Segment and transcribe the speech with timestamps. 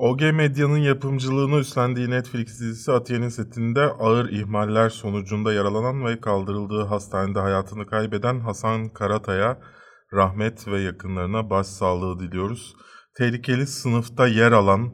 [0.00, 7.40] OG Medya'nın yapımcılığını üstlendiği Netflix dizisi Atiye'nin setinde ağır ihmaller sonucunda yaralanan ve kaldırıldığı hastanede
[7.40, 9.58] hayatını kaybeden Hasan Karatay'a
[10.12, 12.76] rahmet ve yakınlarına başsağlığı diliyoruz.
[13.18, 14.92] Tehlikeli sınıfta yer alan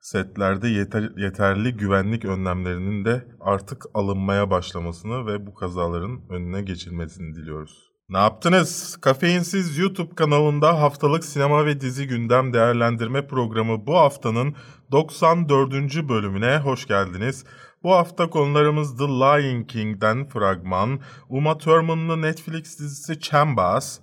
[0.00, 7.93] setlerde yeter, yeterli güvenlik önlemlerinin de artık alınmaya başlamasını ve bu kazaların önüne geçilmesini diliyoruz.
[8.08, 8.96] Ne yaptınız?
[9.00, 14.54] Kafeinsiz YouTube kanalında haftalık sinema ve dizi gündem değerlendirme programı bu haftanın
[14.92, 15.72] 94.
[16.08, 17.44] bölümüne hoş geldiniz.
[17.82, 23.98] Bu hafta konularımız The Lion King'den fragman, Uma Thurman'lı Netflix dizisi Chambers,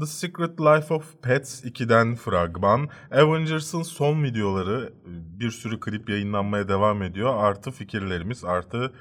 [0.00, 4.92] The Secret Life of Pets 2'den fragman, Avengers'ın son videoları,
[5.40, 7.34] bir sürü klip yayınlanmaya devam ediyor.
[7.44, 8.92] Artı fikirlerimiz, artı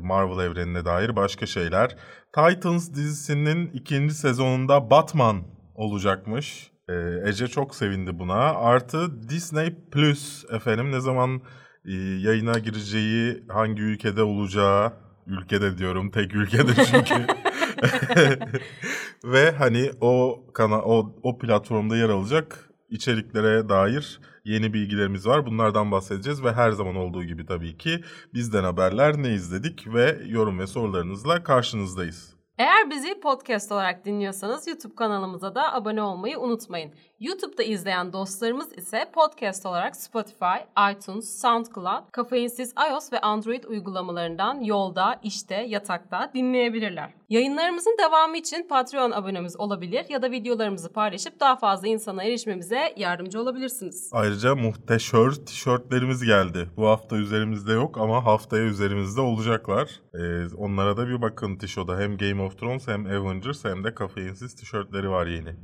[0.00, 1.96] Marvel evrenine dair başka şeyler.
[2.32, 5.42] Titans dizisinin ikinci sezonunda Batman
[5.74, 6.70] olacakmış.
[6.88, 6.94] E,
[7.28, 8.40] Ece çok sevindi buna.
[8.54, 11.42] Artı Disney Plus efendim ne zaman
[11.84, 14.92] e, yayına gireceği, hangi ülkede olacağı,
[15.26, 17.26] ülkede diyorum tek ülkede çünkü.
[19.24, 25.46] Ve hani o kana o, o platformda yer alacak içeriklere dair yeni bilgilerimiz var.
[25.46, 28.00] Bunlardan bahsedeceğiz ve her zaman olduğu gibi tabii ki
[28.34, 32.36] bizden haberler ne izledik ve yorum ve sorularınızla karşınızdayız.
[32.58, 36.92] Eğer bizi podcast olarak dinliyorsanız YouTube kanalımıza da abone olmayı unutmayın.
[37.22, 40.58] YouTube'da izleyen dostlarımız ise podcast olarak Spotify,
[40.92, 47.14] iTunes, SoundCloud, Kafeinsiz iOS ve Android uygulamalarından yolda, işte, yatakta dinleyebilirler.
[47.28, 53.40] Yayınlarımızın devamı için Patreon abonemiz olabilir ya da videolarımızı paylaşıp daha fazla insana erişmemize yardımcı
[53.40, 54.10] olabilirsiniz.
[54.12, 56.68] Ayrıca muhteşör tişörtlerimiz geldi.
[56.76, 60.00] Bu hafta üzerimizde yok ama haftaya üzerimizde olacaklar.
[60.14, 61.98] Ee, onlara da bir bakın tişoda.
[61.98, 65.56] Hem Game of Thrones hem Avengers hem de kafeinsiz tişörtleri var yeni.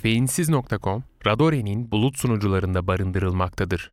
[0.00, 3.92] Kafeinsiz.com, Radore'nin bulut sunucularında barındırılmaktadır.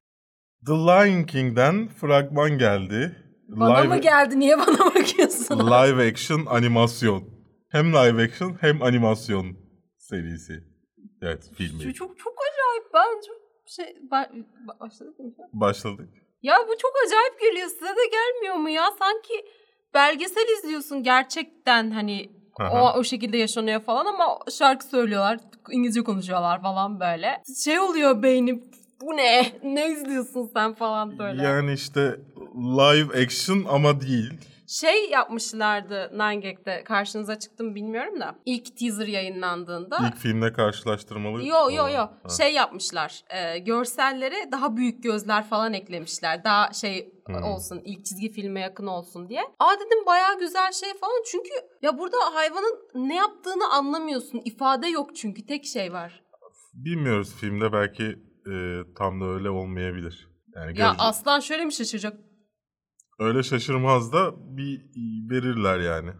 [0.65, 3.15] The Lion King'den fragman geldi.
[3.47, 4.39] Bana mı geldi?
[4.39, 5.59] Niye bana bakıyorsun?
[5.59, 7.23] Live action animasyon.
[7.69, 9.57] Hem live action hem animasyon
[9.97, 10.63] serisi.
[11.21, 11.79] Evet filmi.
[11.83, 12.93] Çok çok, çok acayip.
[12.93, 13.37] Ben çok
[13.69, 15.33] şey ba- başladık mı?
[15.53, 16.09] Başladık.
[16.41, 17.67] Ya bu çok acayip geliyor.
[17.67, 18.83] Size de gelmiyor mu ya?
[18.99, 19.33] Sanki
[19.93, 22.31] belgesel izliyorsun gerçekten hani.
[22.71, 25.39] O o şekilde yaşanıyor falan ama şarkı söylüyorlar,
[25.71, 27.43] İngilizce konuşuyorlar falan böyle.
[27.63, 28.63] Şey oluyor beynim.
[29.01, 29.51] Bu ne?
[29.63, 31.43] Ne izliyorsun sen falan böyle.
[31.43, 32.15] Yani işte
[32.55, 34.33] live action ama değil.
[34.67, 38.35] Şey yapmışlardı Nine Gag'de karşınıza çıktım bilmiyorum da.
[38.45, 39.97] İlk teaser yayınlandığında.
[40.07, 41.45] İlk filmle karşılaştırmalı.
[41.45, 41.97] Yo yo yo.
[42.23, 42.29] Ha.
[42.37, 43.23] Şey yapmışlar.
[43.29, 46.43] E, görsellere daha büyük gözler falan eklemişler.
[46.43, 47.43] Daha şey Hmm.
[47.43, 47.81] olsun.
[47.85, 49.41] ilk çizgi filme yakın olsun diye.
[49.59, 51.23] Aa dedim bayağı güzel şey falan.
[51.31, 51.49] Çünkü
[51.81, 54.41] ya burada hayvanın ne yaptığını anlamıyorsun.
[54.45, 55.45] İfade yok çünkü.
[55.45, 56.23] Tek şey var.
[56.73, 58.03] Bilmiyoruz filmde belki
[58.51, 58.55] e,
[58.97, 60.29] tam da öyle olmayabilir.
[60.55, 62.17] Yani Ya aslan şöyle mi şaşıracak?
[63.19, 64.81] Öyle şaşırmaz da bir
[65.31, 66.11] verirler yani.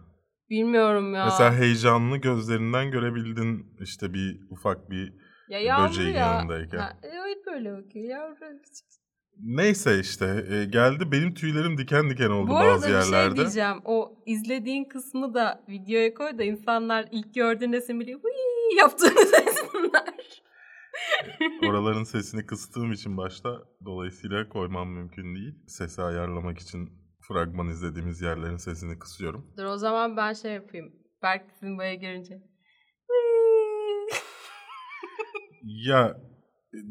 [0.50, 1.24] Bilmiyorum ya.
[1.24, 5.12] Mesela heyecanlı gözlerinden görebildin işte bir ufak bir
[5.48, 6.18] ya yavru böceğin ya.
[6.26, 6.78] yanındayken.
[6.78, 8.34] Ha, evet böyle bakıyor yavru.
[9.40, 13.34] Neyse işte e, geldi benim tüylerim diken diken oldu Bu arada bazı bir yerlerde.
[13.36, 13.76] şey diyeceğim.
[13.84, 20.04] O izlediğin kısmı da videoya koy da insanlar ilk gördüğünde seni bile "Hıy" yaptığını desinler.
[21.68, 23.50] Oraların sesini kıstığım için başta
[23.84, 25.54] dolayısıyla koymam mümkün değil.
[25.66, 26.90] Sesi ayarlamak için
[27.28, 29.46] fragman izlediğimiz yerlerin sesini kısıyorum.
[29.58, 30.92] Dur o zaman ben şey yapayım.
[31.22, 32.34] Berk Simba'ya görünce.
[33.08, 34.18] "Hıy."
[35.86, 36.16] Ya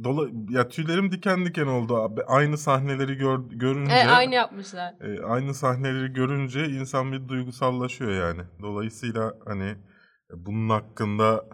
[0.03, 2.21] dola ya tüylerim diken diken oldu abi.
[2.23, 4.93] Aynı sahneleri gör, görünce e, aynı yapmışlar.
[5.01, 8.41] e, aynı sahneleri görünce insan bir duygusallaşıyor yani.
[8.61, 9.75] Dolayısıyla hani
[10.33, 11.45] bunun hakkında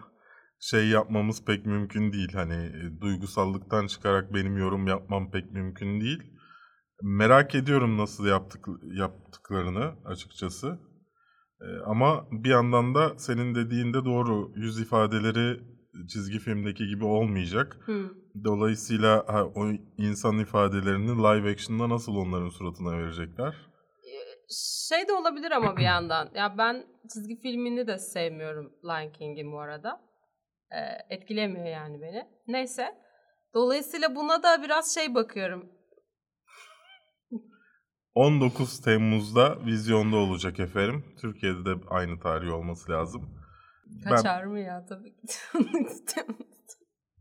[0.70, 2.32] şey yapmamız pek mümkün değil.
[2.32, 6.22] Hani e, duygusallıktan çıkarak benim yorum yapmam pek mümkün değil.
[7.02, 10.78] Merak ediyorum nasıl yaptık yaptıklarını açıkçası.
[11.60, 15.60] E, ama bir yandan da senin dediğinde doğru yüz ifadeleri
[16.08, 17.76] çizgi filmdeki gibi olmayacak.
[17.86, 18.10] Hı.
[18.44, 19.66] Dolayısıyla ha, o
[19.98, 23.54] insan ifadelerini live action'da nasıl onların suratına verecekler?
[24.88, 26.28] Şey de olabilir ama bir yandan.
[26.34, 30.13] Ya ben çizgi filmini de sevmiyorum Lion King'in bu arada.
[30.74, 32.28] Ee, etkilemiyor yani beni.
[32.46, 32.94] Neyse.
[33.54, 35.72] Dolayısıyla buna da biraz şey bakıyorum.
[38.14, 41.04] 19 Temmuz'da vizyonda olacak efendim.
[41.20, 43.44] Türkiye'de de aynı tarih olması lazım.
[43.86, 45.22] Ben, Kaçar mı ya tabii ki.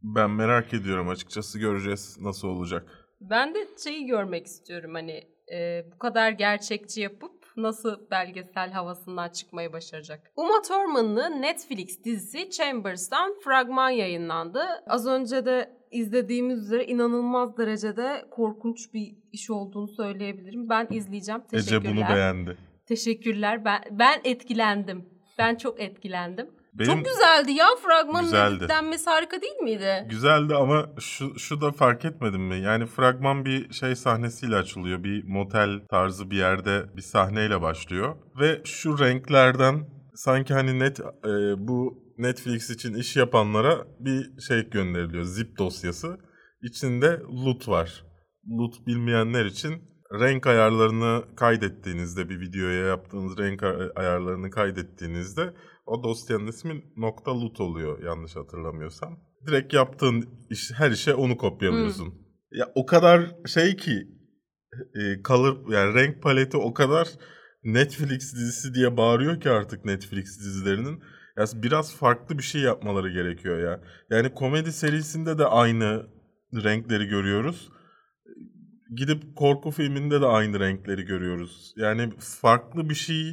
[0.03, 3.07] ben merak ediyorum açıkçası göreceğiz nasıl olacak.
[3.21, 5.23] Ben de şeyi görmek istiyorum hani
[5.53, 10.31] e, bu kadar gerçekçi yapıp nasıl belgesel havasından çıkmayı başaracak.
[10.35, 14.63] Uma Thurman'lı Netflix dizisi Chambers'tan fragman yayınlandı.
[14.87, 20.69] Az önce de izlediğimiz üzere inanılmaz derecede korkunç bir iş olduğunu söyleyebilirim.
[20.69, 21.41] Ben izleyeceğim.
[21.41, 21.79] Teşekkürler.
[21.81, 22.57] Ece bunu beğendi.
[22.85, 23.65] Teşekkürler.
[23.65, 25.09] Ben ben etkilendim.
[25.37, 26.49] Ben çok etkilendim.
[26.79, 28.55] Benim Çok güzeldi ya fragmanın Güzeldi.
[28.55, 30.07] editlenmesi harika değil miydi?
[30.09, 32.57] güzeldi ama şu, şu da fark etmedin mi?
[32.61, 35.03] Yani fragman bir şey sahnesiyle açılıyor.
[35.03, 38.15] Bir motel tarzı bir yerde bir sahneyle başlıyor.
[38.39, 41.03] Ve şu renklerden sanki hani net e,
[41.67, 45.23] bu Netflix için iş yapanlara bir şey gönderiliyor.
[45.23, 46.17] Zip dosyası.
[46.61, 48.03] İçinde loot var.
[48.59, 55.53] Loot bilmeyenler için renk ayarlarını kaydettiğinizde bir videoya yaptığınız renk ay- ayarlarını kaydettiğinizde
[55.85, 59.19] o dosyanın ismi nokta .lut oluyor yanlış hatırlamıyorsam.
[59.47, 62.13] Direkt yaptığın iş, her işe onu kopyalıyorsun.
[62.51, 64.07] Ya o kadar şey ki
[64.95, 67.07] e, color yani renk paleti o kadar
[67.63, 71.03] Netflix dizisi diye bağırıyor ki artık Netflix dizilerinin.
[71.37, 73.81] Ya biraz farklı bir şey yapmaları gerekiyor ya.
[74.09, 76.05] Yani komedi serisinde de aynı
[76.53, 77.69] renkleri görüyoruz.
[78.95, 81.73] Gidip korku filminde de aynı renkleri görüyoruz.
[81.77, 83.29] Yani farklı bir şey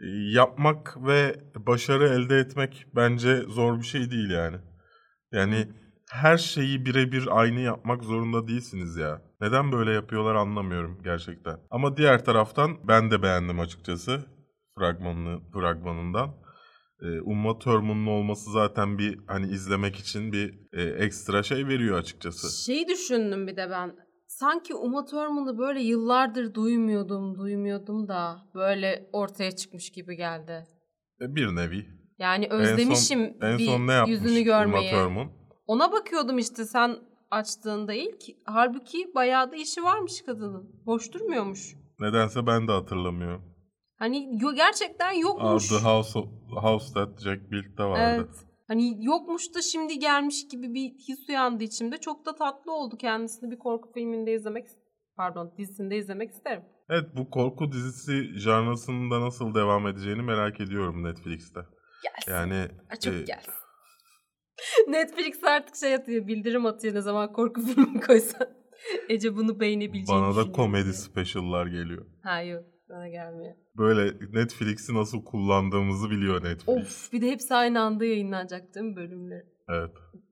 [0.00, 4.56] e, yapmak ve başarı elde etmek bence zor bir şey değil yani.
[5.32, 5.68] Yani
[6.10, 9.22] her şeyi birebir aynı yapmak zorunda değilsiniz ya.
[9.40, 11.58] Neden böyle yapıyorlar anlamıyorum gerçekten.
[11.70, 14.24] Ama diğer taraftan ben de beğendim açıkçası
[14.78, 16.34] fragmanını, fragmanından.
[17.02, 22.64] Ee, Umma Thurman'ın olması zaten bir hani izlemek için bir e, ekstra şey veriyor açıkçası.
[22.64, 23.96] Şeyi düşündüm bir de ben.
[24.38, 30.66] Sanki Uma Thurman'ı böyle yıllardır duymuyordum, duymuyordum da böyle ortaya çıkmış gibi geldi.
[31.20, 31.86] E, bir nevi.
[32.18, 34.90] Yani En son- özlemişim En bir son ne yapmış yüzünü Uma görmeyi.
[34.90, 35.28] Thurman?
[35.66, 36.96] Ona bakıyordum işte sen
[37.30, 38.22] açtığında ilk.
[38.44, 40.82] Halbuki bayağı da işi varmış kadının.
[40.86, 41.74] Boş durmuyormuş.
[42.00, 43.42] Nedense ben de hatırlamıyorum.
[43.98, 45.68] Hani gerçekten Aa, yokmuş.
[45.68, 46.18] The House,
[46.50, 48.00] House That Jack Built'te vardı.
[48.28, 48.46] Evet.
[48.72, 51.98] Hani yokmuş da şimdi gelmiş gibi bir his uyandı içimde.
[51.98, 54.66] Çok da tatlı oldu kendisini bir korku filminde izlemek
[55.16, 56.62] pardon dizisinde izlemek isterim.
[56.88, 61.60] Evet bu korku dizisi janrasında nasıl devam edeceğini merak ediyorum Netflix'te.
[62.02, 62.32] Gelsin.
[62.32, 63.54] Yani Ay, çok e, gelsin.
[64.88, 68.48] Netflix artık şey atıyor, bildirim atıyor ne zaman korku filmi koysan.
[69.08, 70.92] Ece bunu beğenebileceğini bana da komedi diye.
[70.92, 72.06] special'lar geliyor.
[72.22, 73.54] Ha yok bana gelmiyor.
[73.78, 76.68] Böyle Netflix'i nasıl kullandığımızı biliyor Netflix.
[76.68, 79.42] Of bir de hepsi aynı anda yayınlanacak değil mi bölümler?
[79.68, 79.90] Evet.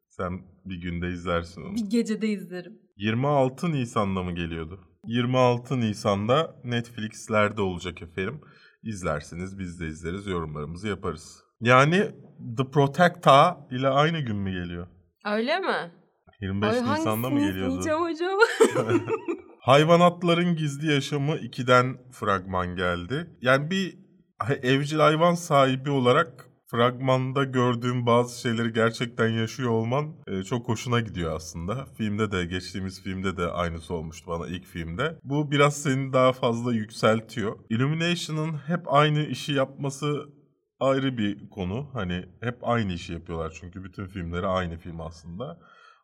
[0.09, 1.75] Sen bir günde izlersin onu.
[1.75, 2.79] Bir gecede izlerim.
[2.97, 4.81] 26 Nisan'da mı geliyordu?
[5.07, 8.41] 26 Nisan'da Netflix'lerde olacak efendim.
[8.83, 11.45] İzlersiniz biz de izleriz yorumlarımızı yaparız.
[11.61, 12.11] Yani
[12.57, 14.87] The Protector ile aynı gün mü geliyor?
[15.27, 15.93] Öyle mi?
[16.41, 17.79] 25 Ay, Nisan'da mı hangisini geliyordu?
[17.79, 18.43] izleyeceğim acaba?
[19.61, 23.31] Hayvanatların Gizli Yaşamı 2'den fragman geldi.
[23.43, 23.99] Yani bir
[24.63, 31.37] evcil hayvan sahibi olarak fragmanda gördüğüm bazı şeyleri gerçekten yaşıyor olman e, çok hoşuna gidiyor
[31.37, 31.85] aslında.
[31.85, 35.19] Filmde de geçtiğimiz filmde de aynısı olmuştu bana ilk filmde.
[35.25, 37.59] Bu biraz seni daha fazla yükseltiyor.
[37.71, 40.29] Illumination'ın hep aynı işi yapması
[40.81, 41.91] ayrı bir konu.
[41.93, 45.59] Hani hep aynı işi yapıyorlar çünkü bütün filmleri aynı film aslında.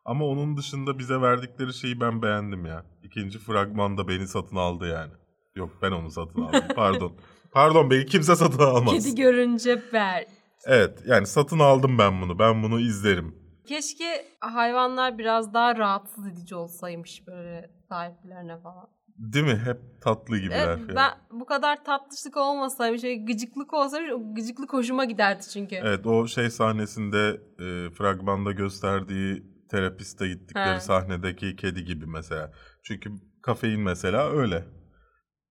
[0.07, 2.85] Ama onun dışında bize verdikleri şeyi ben beğendim ya.
[3.03, 5.11] İkinci fragmanda beni satın aldı yani.
[5.55, 6.63] Yok ben onu satın aldım.
[6.75, 7.11] Pardon.
[7.51, 8.93] Pardon beni kimse satın almaz.
[8.93, 10.25] Kedi görünce ver.
[10.65, 12.39] Evet yani satın aldım ben bunu.
[12.39, 13.35] Ben bunu izlerim.
[13.67, 18.87] Keşke hayvanlar biraz daha rahatsız edici olsaymış böyle sahiplerine falan.
[19.17, 19.61] Değil mi?
[19.65, 20.67] Hep tatlı gibiler.
[20.67, 25.75] Evet, ben bu kadar tatlışlık olmasaymış, şey, gıcıklık olsaymış o gıcıklık hoşuma giderdi çünkü.
[25.75, 30.79] Evet o şey sahnesinde e, fragmanda gösterdiği terapiste gittikleri He.
[30.79, 32.51] sahnedeki kedi gibi mesela.
[32.83, 34.63] Çünkü kafein mesela öyle.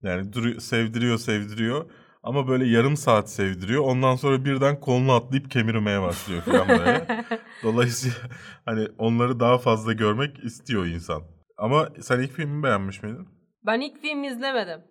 [0.03, 1.91] Yani duruyor, sevdiriyor sevdiriyor
[2.23, 3.83] ama böyle yarım saat sevdiriyor.
[3.83, 7.25] Ondan sonra birden kolunu atlayıp kemirmeye başlıyor falan böyle.
[7.63, 8.17] Dolayısıyla
[8.65, 11.23] hani onları daha fazla görmek istiyor insan.
[11.57, 13.27] Ama sen ilk filmi beğenmiş miydin?
[13.65, 14.81] Ben ilk filmi izlemedim.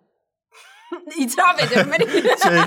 [1.17, 2.59] İtiraf ediyorum ben ilk Şey,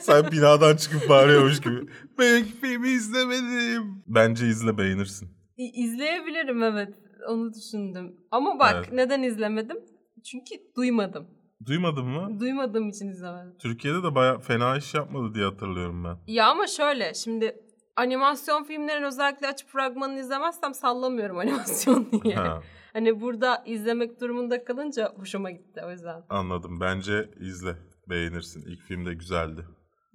[0.00, 1.80] sen binadan çıkıp bağırıyormuş gibi.
[2.18, 4.02] Ben filmi izlemedim.
[4.06, 5.28] Bence izle beğenirsin.
[5.56, 6.94] İ- İzleyebilirim evet.
[7.28, 8.16] Onu düşündüm.
[8.30, 8.92] Ama bak Evet.
[8.92, 9.76] neden izlemedim?
[10.24, 11.26] Çünkü duymadım.
[11.66, 12.40] Duymadın mı?
[12.40, 13.54] Duymadığım için izlemedim.
[13.58, 16.16] Türkiye'de de baya fena iş yapmadı diye hatırlıyorum ben.
[16.26, 17.56] Ya ama şöyle şimdi
[17.96, 22.34] animasyon filmlerin özellikle açıp fragmanını izlemezsem sallamıyorum animasyon diye.
[22.34, 22.62] Ha,
[22.92, 26.22] Hani burada izlemek durumunda kalınca hoşuma gitti o yüzden.
[26.28, 26.80] anladım.
[26.80, 27.76] Bence izle.
[28.10, 28.62] Beğenirsin.
[28.66, 29.66] İlk film de güzeldi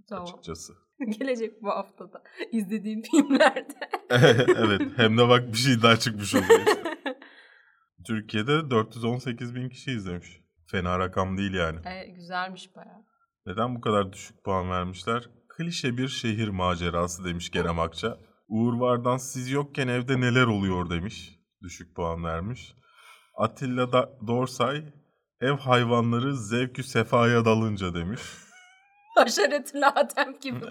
[0.09, 0.23] Tamam.
[0.23, 0.73] açıkçası.
[1.19, 3.73] Gelecek bu haftada izlediğim filmlerde.
[4.57, 4.81] evet.
[4.97, 6.61] Hem de bak bir şey daha çıkmış oluyor.
[8.07, 10.41] Türkiye'de 418 bin kişi izlemiş.
[10.67, 11.79] Fena rakam değil yani.
[11.87, 13.05] E, güzelmiş bayağı.
[13.45, 15.29] Neden bu kadar düşük puan vermişler?
[15.57, 18.17] Klişe bir şehir macerası demiş Kerem Akça.
[18.47, 21.39] Uğur Vardan siz yokken evde neler oluyor demiş.
[21.63, 22.75] Düşük puan vermiş.
[23.37, 24.83] Atilla da Dorsay
[25.41, 28.21] ev hayvanları zevkü sefaya dalınca demiş.
[29.15, 30.65] Haşeretül Adem gibi.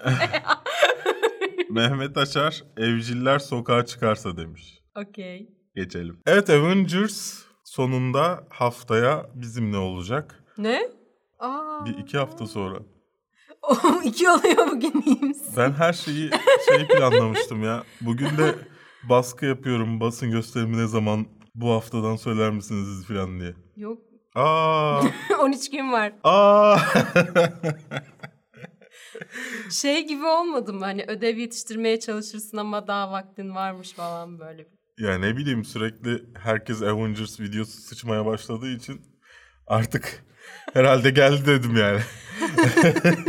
[1.71, 4.79] Mehmet Açar evciller sokağa çıkarsa demiş.
[4.97, 5.49] Okey.
[5.75, 6.21] Geçelim.
[6.27, 10.45] Evet Avengers sonunda haftaya bizimle olacak.
[10.59, 10.83] Ne?
[11.39, 11.85] Aa.
[11.87, 12.79] Bir iki hafta sonra.
[14.05, 15.57] İki oluyor bugün iyimsin.
[15.57, 16.31] Ben her şeyi
[16.69, 17.85] şey planlamıştım ya.
[18.01, 18.55] Bugün de
[19.09, 23.55] baskı yapıyorum basın gösterimi ne zaman bu haftadan söyler misiniz falan diye.
[23.77, 23.99] Yok.
[24.35, 25.03] Aa,
[25.41, 26.13] 13 gün var.
[26.25, 26.79] aa.
[29.71, 30.85] Şey gibi olmadı mı?
[30.85, 34.67] Hani ödev yetiştirmeye çalışırsın ama daha vaktin varmış falan böyle.
[34.99, 39.01] ya ne bileyim sürekli herkes Avengers videosu sıçmaya başladığı için
[39.67, 40.25] artık
[40.73, 42.01] herhalde geldi dedim yani.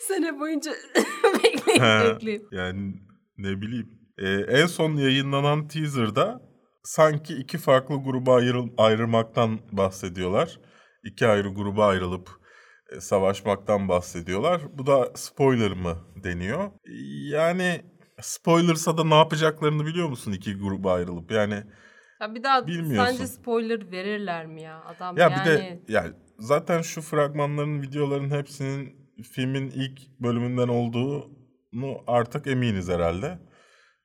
[0.00, 0.72] Sene boyunca
[1.44, 2.94] bekleyip yani
[3.38, 4.00] ne bileyim.
[4.18, 6.40] Ee, en son yayınlanan teaser'da
[6.82, 10.60] sanki iki farklı gruba ayrıl ayrılmaktan bahsediyorlar.
[11.04, 12.30] İki ayrı gruba ayrılıp
[12.92, 14.62] e, savaşmaktan bahsediyorlar.
[14.78, 16.70] Bu da spoiler mı deniyor?
[17.30, 17.80] Yani
[18.20, 21.30] spoilersa da ne yapacaklarını biliyor musun iki gruba ayrılıp?
[21.30, 21.64] Yani
[22.20, 23.16] Ya bir daha Bilmiyorsun.
[23.16, 24.82] sence spoiler verirler mi ya?
[24.84, 25.40] Adam ya yani...
[25.40, 33.38] bir de yani zaten şu fragmanların, videoların hepsinin filmin ilk bölümünden olduğunu artık eminiz herhalde.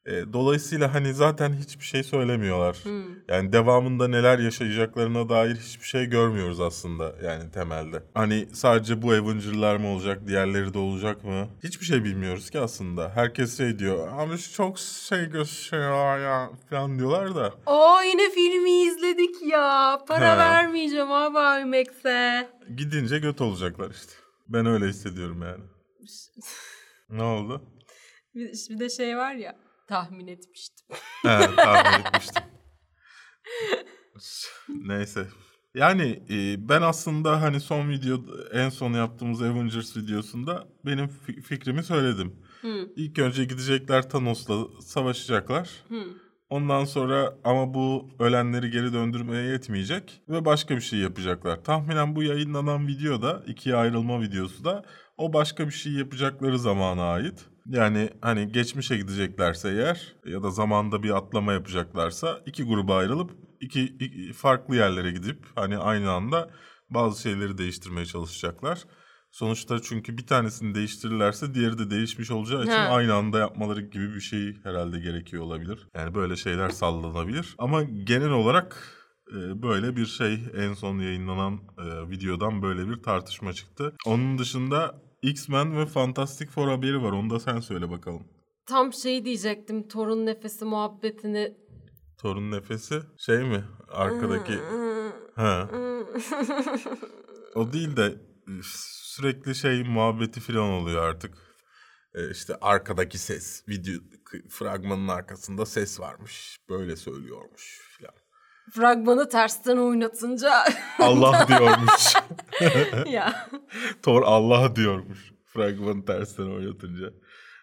[0.05, 2.77] E, dolayısıyla hani zaten hiçbir şey söylemiyorlar.
[2.83, 3.03] Hmm.
[3.27, 8.03] Yani devamında neler yaşayacaklarına dair hiçbir şey görmüyoruz aslında yani temelde.
[8.13, 11.47] Hani sadece bu Avenger'lar mı olacak, diğerleri de olacak mı?
[11.63, 13.11] Hiçbir şey bilmiyoruz ki aslında.
[13.15, 17.53] Herkes şey diyor, abi çok şey gösteriyor ya falan diyorlar da.
[17.65, 19.99] Oo yine filmi izledik ya.
[20.07, 20.37] Para Ha.
[20.37, 22.49] vermeyeceğim abi IMAX'e.
[22.77, 24.13] Gidince göt olacaklar işte.
[24.47, 25.63] Ben öyle hissediyorum yani.
[27.09, 27.61] Ne oldu?
[28.35, 29.55] Bir, bir de şey var ya
[29.87, 30.87] tahmin etmiştim.
[31.21, 32.43] He, tahmin etmiştim.
[34.69, 35.27] Neyse.
[35.75, 38.19] Yani e, ben aslında hani son video
[38.53, 42.35] en son yaptığımız Avengers videosunda benim fi- fikrimi söyledim.
[42.61, 42.85] Hmm.
[42.95, 45.69] İlk önce gidecekler Thanos'la savaşacaklar.
[45.87, 46.25] Hmm.
[46.49, 51.63] Ondan sonra ama bu ölenleri geri döndürmeye yetmeyecek ve başka bir şey yapacaklar.
[51.63, 54.85] Tahminen bu yayınlanan video da ikiye ayrılma videosu da
[55.17, 57.45] o başka bir şey yapacakları zamana ait.
[57.65, 63.83] Yani hani geçmişe gideceklerse eğer ya da zamanda bir atlama yapacaklarsa iki gruba ayrılıp iki,
[63.83, 66.49] iki farklı yerlere gidip hani aynı anda
[66.89, 68.83] bazı şeyleri değiştirmeye çalışacaklar.
[69.31, 72.87] Sonuçta çünkü bir tanesini değiştirirlerse diğeri de değişmiş olacağı için Ha.
[72.89, 75.87] aynı anda yapmaları gibi bir şey herhalde gerekiyor olabilir.
[75.95, 77.55] Yani böyle şeyler sallanabilir.
[77.57, 78.91] Ama genel olarak
[79.31, 83.93] e, böyle bir şey en son yayınlanan e, videodan böyle bir tartışma çıktı.
[84.05, 87.11] Onun dışında X-Men ve Fantastic Four haberi var.
[87.11, 88.27] Onu da sen söyle bakalım.
[88.65, 91.57] Tam şey diyecektim torun nefesi muhabbetini.
[92.17, 93.63] Torun nefesi şey mi?
[93.87, 94.59] Arkadaki...
[95.35, 95.69] ha.
[97.55, 98.15] O değil de
[98.63, 101.37] sürekli şey muhabbeti falan oluyor artık.
[102.13, 103.93] E, işte arkadaki ses, video
[104.49, 106.57] fragmanın arkasında ses varmış.
[106.69, 108.24] Böyle söylüyormuş falan.
[108.71, 110.63] Fragmanı tersten oynatınca
[110.99, 112.13] Allah diyormuş.
[113.13, 113.49] ya.
[114.03, 115.31] Thor Allah diyormuş.
[115.45, 117.13] Fragmanı tersten oynatınca.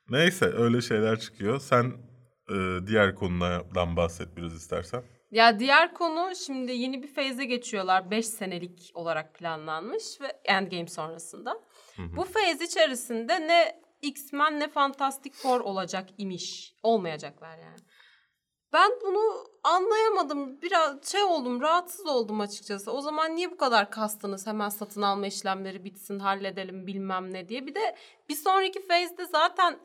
[0.08, 1.60] Neyse öyle şeyler çıkıyor.
[1.60, 1.92] Sen
[2.50, 5.02] e, diğer konudan bahset biraz istersen.
[5.30, 8.10] Ya diğer konu şimdi yeni bir feyze geçiyorlar.
[8.10, 11.60] 5 senelik olarak planlanmış ve Endgame sonrasında.
[11.98, 16.74] Bu feyz içerisinde ne X-Men ne Fantastic Four olacak imiş.
[16.82, 17.78] Olmayacaklar yani.
[18.72, 20.62] Ben bunu anlayamadım.
[20.62, 22.92] Biraz şey oldum, rahatsız oldum açıkçası.
[22.92, 24.46] O zaman niye bu kadar kastınız?
[24.46, 27.66] Hemen satın alma işlemleri bitsin, halledelim bilmem ne diye.
[27.66, 27.96] Bir de
[28.28, 29.78] bir sonraki phase'de zaten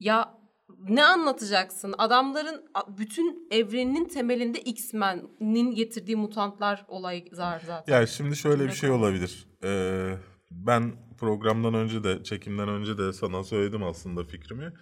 [0.00, 0.38] ya
[0.78, 1.94] ne anlatacaksın?
[1.98, 7.92] Adamların bütün evreninin temelinde X-Men'in getirdiği mutantlar olayı var zaten.
[7.92, 9.48] Ya şimdi şöyle bir şey olabilir.
[9.64, 10.14] Ee,
[10.50, 14.72] ben programdan önce de, çekimden önce de sana söyledim aslında fikrimi.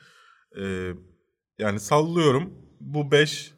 [0.60, 0.92] Ee,
[1.58, 3.52] yani sallıyorum bu 5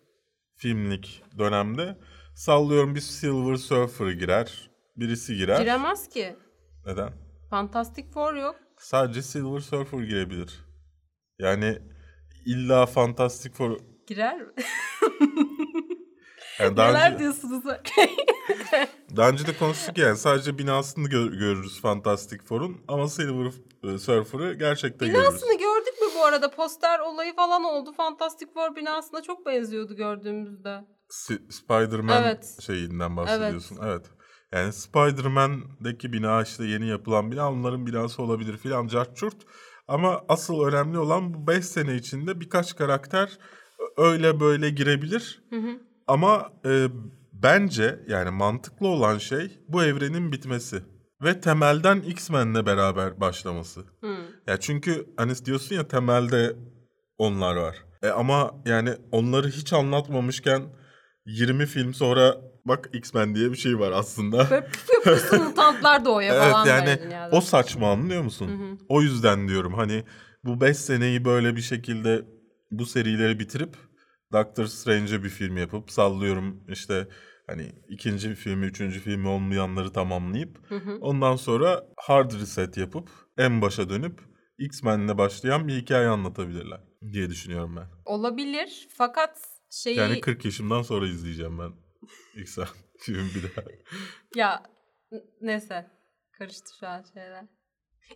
[0.57, 1.99] filmlik dönemde
[2.35, 5.61] sallıyorum bir Silver Surfer girer, birisi girer.
[5.61, 6.37] Giremez ki.
[6.87, 7.13] Neden?
[7.51, 8.57] Fantastic Four yok.
[8.79, 10.65] Sadece Silver Surfer girebilir.
[11.39, 11.79] Yani
[12.47, 13.79] illa Fantastic Four...
[14.07, 14.53] Girer mi?
[16.59, 17.65] Yani daha, Neler önce, diyorsunuz?
[19.17, 23.53] daha önce de konuştuk yani sadece binasını gö- görürüz Fantastic Four'un ama Silver
[23.85, 25.29] e, Surfer'ı gerçekten görürüz.
[25.29, 26.51] Binasını gördük bu arada?
[26.51, 27.93] Poster olayı falan oldu.
[27.93, 30.85] Fantastic Four binasına çok benziyordu gördüğümüzde.
[31.09, 32.59] Si- Spider-Man Evet.
[32.61, 33.79] şeyinden bahsediyorsun.
[33.85, 34.07] Evet.
[34.53, 39.37] Yani Spider-Man'deki bina işte yeni yapılan bina onların binası olabilir filan carçurt.
[39.89, 43.39] Ama asıl önemli olan bu 5 sene içinde birkaç karakter
[43.97, 45.43] öyle böyle girebilir.
[46.07, 46.87] Ama e,
[47.33, 50.83] bence yani mantıklı olan şey bu evrenin bitmesi.
[51.25, 53.81] Ve temelden X-Men'le beraber başlaması.
[54.01, 54.17] Hı.
[54.47, 56.57] Ya çünkü hani diyorsun ya temelde
[57.19, 57.77] onlar var.
[58.03, 60.63] E ama yani onları hiç anlatmamışken
[61.27, 64.51] 20 film sonra bak X-Men diye bir şey var aslında.
[64.51, 66.99] Böyle püf yapıyorsun mutantlar doğuyor evet falan yani
[67.33, 68.79] o saçma anlıyor musun?
[68.89, 70.05] O yüzden diyorum hani
[70.45, 72.23] bu 5 seneyi böyle bir şekilde
[72.71, 73.77] bu serileri bitirip
[74.33, 77.09] Doctor Strange'e bir film yapıp sallıyorum işte
[77.47, 80.59] hani ikinci filmi, üçüncü filmi olmayanları tamamlayıp
[81.01, 84.21] ondan sonra hard reset yapıp en başa dönüp
[84.59, 86.81] X-Men'le başlayan bir hikaye anlatabilirler
[87.13, 87.87] diye düşünüyorum ben.
[88.05, 89.39] Olabilir fakat
[89.71, 91.73] şeyi Yani 40 yaşımdan sonra izleyeceğim ben
[92.43, 93.67] X-Men filmi bir daha.
[94.37, 94.63] ya
[95.41, 95.91] neyse
[96.33, 97.45] karıştı şu an şeyler.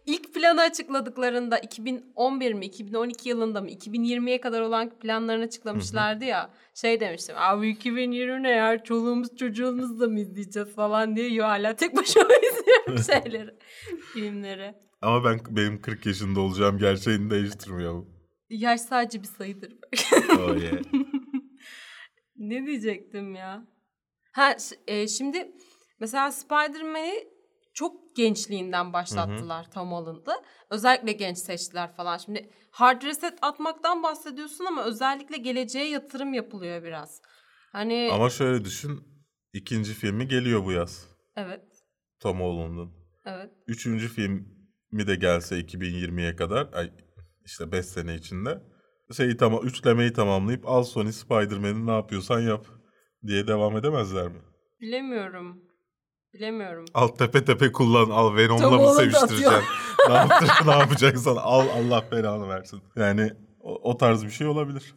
[0.06, 7.00] İlk planı açıkladıklarında 2011 mi 2012 yılında mı 2020'ye kadar olan planlarını açıklamışlardı ya şey
[7.00, 11.96] demiştim abi 2020 ne ya çoluğumuz çocuğumuz da mı izleyeceğiz falan diye yo hala tek
[11.96, 13.50] başıma izliyorum şeyleri
[14.12, 14.74] filmleri.
[15.02, 18.08] Ama ben benim 40 yaşında olacağım gerçeğini değiştirmiyor bu.
[18.50, 19.72] Yaş sadece bir sayıdır.
[20.32, 20.82] Oh yeah.
[22.36, 23.66] ne diyecektim ya?
[24.32, 25.52] Ha e, şimdi
[26.00, 27.28] mesela Spider-Man'i
[27.78, 30.32] çok gençliğinden başlattılar Tom Holland'ı.
[30.70, 32.16] Özellikle genç seçtiler falan.
[32.18, 37.22] Şimdi hard reset atmaktan bahsediyorsun ama özellikle geleceğe yatırım yapılıyor biraz.
[37.72, 39.00] Hani Ama şöyle düşün.
[39.52, 41.08] ikinci filmi geliyor bu yaz.
[41.36, 41.62] evet
[42.20, 42.90] Tom Holland'ın.
[43.24, 46.68] evet Üçüncü filmi de gelse 2020'ye kadar.
[46.72, 46.92] Ay,
[47.44, 48.62] işte 5 sene içinde.
[49.16, 52.66] Şeyi tamam, üçlemeyi tamamlayıp al Sony Spider-Man'i ne yapıyorsan yap
[53.26, 54.40] diye devam edemezler mi?
[54.80, 55.67] bilemiyorum.
[56.34, 56.84] Bilemiyorum.
[56.94, 58.10] Al tepe tepe kullan.
[58.10, 59.62] Al Venom'la mı seviştireceksin?
[60.08, 62.80] ne, yaptır, ne yapacaksan al Allah belanı versin.
[62.96, 64.94] Yani o, o tarz bir şey olabilir.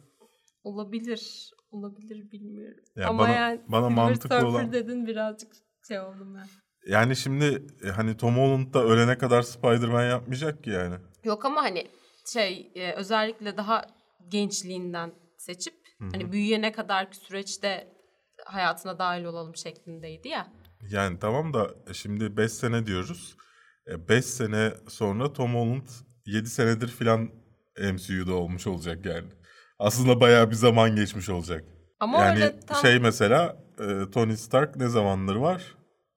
[0.64, 1.50] Olabilir.
[1.70, 2.84] Olabilir bilmiyorum.
[2.96, 5.52] Ya ama bana- yani bana mantıklı Surfer olan- dedin birazcık
[5.88, 6.46] şey oldum ben.
[6.86, 10.94] Yani şimdi e, hani Tom Holland da ölene kadar Spider-Man yapmayacak ki yani.
[11.24, 11.86] Yok ama hani
[12.32, 13.84] şey e, özellikle daha
[14.28, 15.74] gençliğinden seçip
[16.12, 17.88] hani büyüyene kadarki süreçte
[18.46, 20.46] hayatına dahil olalım şeklindeydi ya.
[20.90, 23.36] Yani tamam da e, şimdi 5 sene diyoruz.
[24.08, 25.86] 5 sene sonra Tom Holland
[26.26, 27.30] 7 senedir filan
[27.92, 29.28] MCU'da olmuş olacak yani.
[29.78, 31.64] Aslında bayağı bir zaman geçmiş olacak.
[32.00, 35.62] Ama yani öyle tam şey mesela e, Tony Stark ne zamandır var?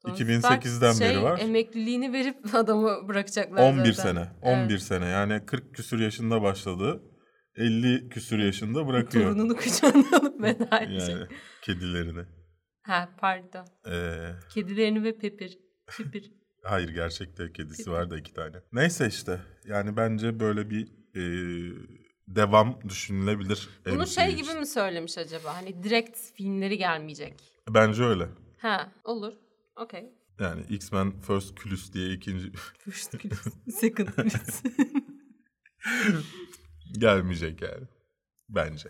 [0.05, 1.39] Tony 2008'den Stark beri şey, var.
[1.39, 4.13] Emekliliğini verip adamı bırakacaklar 11 zaten.
[4.13, 4.29] sene.
[4.43, 4.57] Evet.
[4.57, 5.05] 11 sene.
[5.05, 7.01] Yani 40 küsür yaşında başladı.
[7.55, 9.23] 50 küsür yaşında bırakıyor.
[9.23, 11.09] Torununu kucağına alıp veda edecek.
[11.09, 11.27] yani
[11.61, 12.25] kedilerini.
[12.85, 13.65] Ha pardon.
[13.87, 15.59] Ee, Kedilerini ve Pepir.
[15.97, 16.31] Pepir.
[16.63, 18.57] hayır gerçekte kedisi var da iki tane.
[18.73, 19.41] Neyse işte.
[19.67, 21.23] Yani bence böyle bir e,
[22.27, 23.69] devam düşünülebilir.
[23.85, 24.37] Bunu şey için.
[24.43, 25.55] gibi mi söylemiş acaba?
[25.55, 27.33] Hani direkt filmleri gelmeyecek.
[27.69, 28.27] Bence öyle.
[28.57, 29.33] Ha olur.
[29.75, 30.13] Okey.
[30.39, 33.47] Yani X-Men First Class diye ikinci First class,
[33.79, 34.63] second class.
[36.97, 37.87] gelmeyecek yani.
[38.49, 38.89] Bence.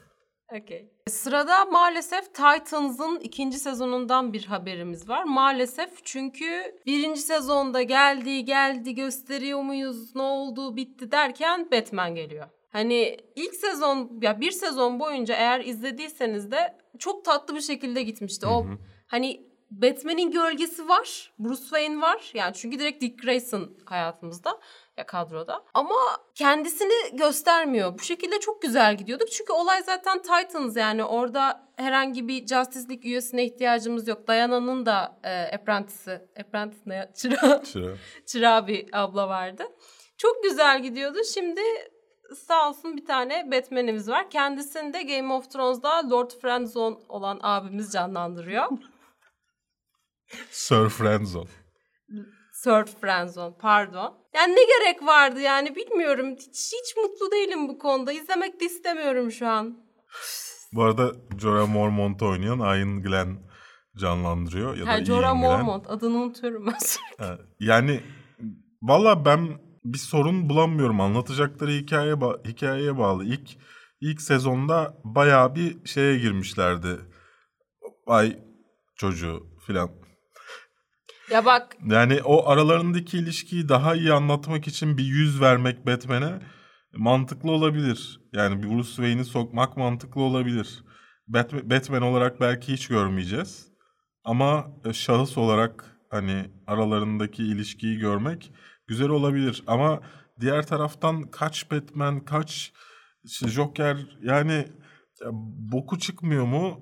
[0.54, 0.92] Okey.
[1.08, 5.24] Sırada maalesef Titans'ın ikinci sezonundan bir haberimiz var.
[5.24, 12.48] Maalesef çünkü birinci sezonda geldi geldi gösteriyor muyuz ne oldu bitti derken Batman geliyor.
[12.70, 18.48] Hani ilk sezon ya bir sezon boyunca eğer izlediyseniz de çok tatlı bir şekilde gitmişti.
[18.48, 18.66] O
[19.08, 21.34] hani Batman'in gölgesi var.
[21.40, 22.32] Bruce Wayne var.
[22.34, 24.60] Yani çünkü direkt Dick Grayson hayatımızda
[24.98, 25.64] ya kadroda.
[25.74, 25.96] Ama
[26.36, 28.00] kendisini göstermiyor.
[28.00, 29.32] Bu şekilde çok güzel gidiyorduk.
[29.32, 34.28] Çünkü olay zaten Titans yani orada herhangi bir Justice League üyesine ihtiyacımız yok.
[34.28, 37.14] Diana'nın da e, apprentice'i, apprentice ne ya?
[37.14, 37.96] Çırağı, Çıra.
[38.26, 39.64] çırağı bir abla vardı.
[40.18, 41.18] Çok güzel gidiyordu.
[41.34, 41.62] Şimdi
[42.48, 44.30] sağ olsun bir tane Batman'imiz var.
[44.30, 48.66] Kendisini de Game of Thrones'da Lord Friendzone olan abimiz canlandırıyor.
[50.52, 51.50] Sir Friendzone.
[52.64, 54.25] Third Friendzone pardon.
[54.36, 56.36] Yani ne gerek vardı yani bilmiyorum.
[56.36, 58.12] Hiç, hiç mutlu değilim bu konuda.
[58.12, 59.78] İzlemek de istemiyorum şu an.
[60.74, 63.38] Bu arada Jorah Mormont oynayan Ian Glenn
[63.98, 64.78] canlandırıyor.
[64.78, 65.36] Ya da Ha, Jorah.
[65.36, 67.46] Mormont adını unutuyorum ben sürekli.
[67.60, 68.00] Yani
[68.82, 69.50] valla ben
[69.86, 71.02] bir sorun bulamıyorum.
[71.02, 73.26] Anlatacakları hikaye ba- hikayeye bağlı.
[73.26, 73.50] İlk
[74.02, 77.00] ilk sezonda bayağı bir şeye girmişlerdi.
[78.08, 78.40] Ay
[78.96, 79.90] çocuğu filan.
[81.32, 86.40] Ya bak Yani o aralarındaki ilişkiyi daha iyi anlatmak için bir yüz vermek Batman'e
[86.94, 88.22] mantıklı olabilir.
[88.34, 90.84] Yani bir Bruce Wayne'i sokmak mantıklı olabilir.
[91.28, 93.68] Batman, Batman olarak belki hiç görmeyeceğiz.
[94.24, 98.52] Ama e, şahıs olarak hani aralarındaki ilişkiyi görmek
[98.88, 99.64] güzel olabilir.
[99.68, 100.02] Ama
[100.40, 102.74] diğer taraftan kaç Batman, kaç
[103.24, 104.54] işte Joker yani
[105.22, 105.30] ya,
[105.72, 106.80] boku çıkmıyor mu?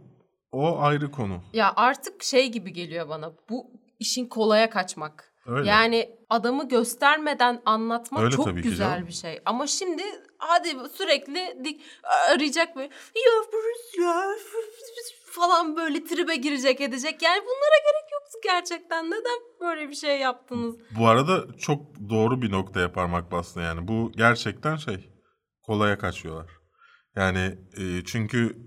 [0.52, 1.44] O ayrı konu.
[1.54, 3.32] Ya artık şey gibi geliyor bana.
[3.50, 5.34] Bu işin kolaya kaçmak.
[5.46, 5.70] Öyle.
[5.70, 9.08] Yani adamı göstermeden anlatmak Öyle çok güzel canım.
[9.08, 9.42] bir şey.
[9.46, 10.04] Ama şimdi
[10.38, 11.82] hadi sürekli dik
[12.30, 14.24] arayacak böyle ya Bruce ya
[15.32, 17.22] falan böyle tribe girecek edecek.
[17.22, 19.06] Yani bunlara gerek yoktu gerçekten.
[19.06, 20.76] Neden böyle bir şey yaptınız?
[20.98, 23.88] Bu arada çok doğru bir noktaya parmak bastın yani.
[23.88, 25.10] Bu gerçekten şey
[25.62, 26.52] kolaya kaçıyorlar.
[27.16, 28.58] Yani e, çünkü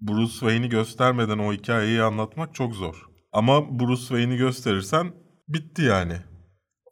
[0.00, 3.05] Bruce Wayne'i göstermeden o hikayeyi anlatmak çok zor.
[3.36, 5.12] Ama Bruce Wayne'i gösterirsen
[5.48, 6.16] bitti yani.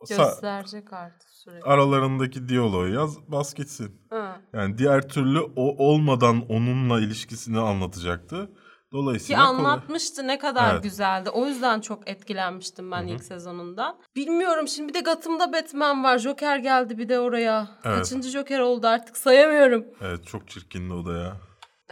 [0.09, 1.65] Gösterecek artık sürekli.
[1.65, 4.01] aralarındaki diyaloğu yaz bas gitsin.
[4.11, 4.41] Ha.
[4.53, 8.47] Yani diğer türlü o olmadan onunla ilişkisini anlatacaktı.
[8.47, 8.53] Ki
[8.93, 10.83] Dolayısıyla kolay- anlatmıştı ne kadar Evet.
[10.83, 11.31] güzeldi.
[11.31, 13.97] O yüzden çok etkilenmiştim ben ilk sezonundan.
[14.17, 16.19] Bilmiyorum şimdi bir de Gotham'da Batman var.
[16.19, 17.69] Joker geldi bir de oraya.
[17.85, 17.97] Evet.
[17.99, 19.85] Kaçıncı Joker oldu artık sayamıyorum.
[20.01, 21.37] Evet çok çirkindi o da ya.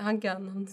[0.00, 0.70] Hangi anlamda?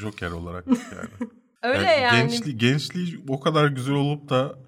[0.00, 1.30] Joker olarak yani.
[1.62, 2.30] Öyle Yani yani.
[2.30, 4.58] Gençli, gençliği o kadar güzel olup da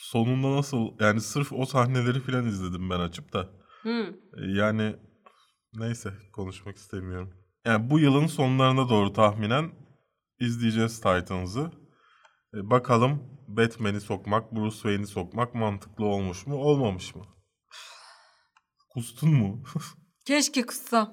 [0.00, 3.48] sonunda nasıl yani sırf o sahneleri falan izledim ben açıp da.
[3.82, 4.14] Hı.
[4.36, 4.96] E, Yani
[5.74, 7.34] neyse konuşmak istemiyorum.
[7.64, 9.70] Yani bu yılın sonlarına doğru tahminen
[10.40, 11.70] izleyeceğiz Titans'ı.
[12.54, 17.24] E, bakalım Batman'i sokmak, Bruce Wayne'i sokmak mantıklı olmuş mu, olmamış mı?
[18.90, 19.62] Kustun mu?
[20.24, 21.10] Keşke kussam.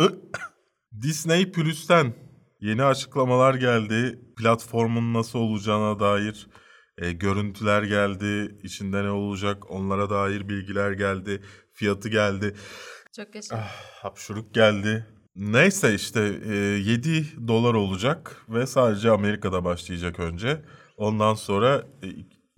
[1.01, 2.13] Disney Plus'ten
[2.59, 4.19] yeni açıklamalar geldi.
[4.37, 6.47] Platformun nasıl olacağına dair
[6.97, 8.57] e, görüntüler geldi.
[8.63, 11.41] İçinde ne olacak onlara dair bilgiler geldi.
[11.73, 12.55] Fiyatı geldi.
[13.15, 13.55] Çok keşke.
[13.55, 13.71] Ah,
[14.03, 15.05] hapşuruk geldi.
[15.35, 20.61] Neyse işte e, 7 dolar olacak ve sadece Amerika'da başlayacak önce.
[20.97, 22.07] Ondan sonra e,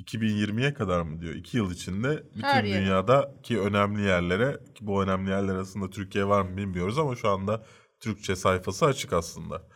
[0.04, 1.34] 2020'ye kadar mı diyor?
[1.36, 2.82] 2 yıl içinde bütün Her yere.
[2.82, 7.66] dünyadaki önemli yerlere ki bu önemli yerler arasında Türkiye var mı bilmiyoruz ama şu anda
[8.00, 9.69] Türkçe sayfası açık aslında.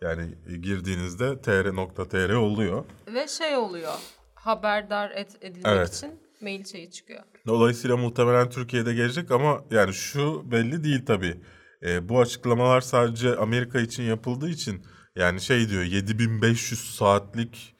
[0.00, 2.84] Yani e, girdiğinizde tr.tr oluyor.
[3.14, 3.92] Ve şey oluyor.
[4.34, 5.94] Haberdar et, edilmek Evet.
[5.94, 7.22] için mail şeyi çıkıyor.
[7.46, 11.40] Dolayısıyla muhtemelen Türkiye'de gelecek ama yani şu belli değil tabii.
[11.82, 14.82] E, bu açıklamalar sadece Amerika için yapıldığı için
[15.16, 17.76] yani şey diyor 7500 saatlik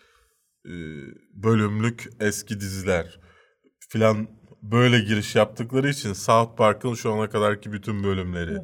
[0.66, 0.72] e,
[1.35, 3.20] bölümlük eski diziler
[3.88, 4.28] filan
[4.62, 8.59] böyle giriş yaptıkları için South Park'ın şu ana kadarki bütün bölümleri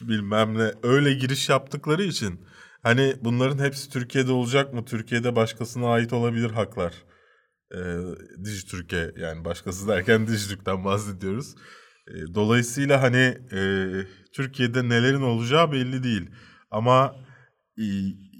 [0.00, 2.46] bilmem ne öyle giriş yaptıkları için
[2.86, 4.84] hani bunların hepsi Türkiye'de olacak mı?
[4.84, 6.94] Türkiye'de başkasına ait olabilir haklar.
[7.74, 7.78] E,
[8.44, 11.54] Dijitürk'e yani başkası derken Dijitürk'ten bahsediyoruz.
[12.08, 13.60] E, dolayısıyla hani e,
[14.32, 16.30] Türkiye'de nelerin olacağı belli değil.
[16.70, 17.16] Ama
[17.78, 17.84] e,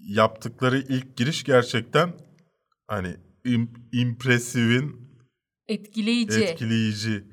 [0.09, 2.13] yaptıkları ilk giriş gerçekten
[2.87, 5.11] hani im- impresifin
[5.69, 6.41] Etkileyici.
[6.41, 7.25] etkileyici.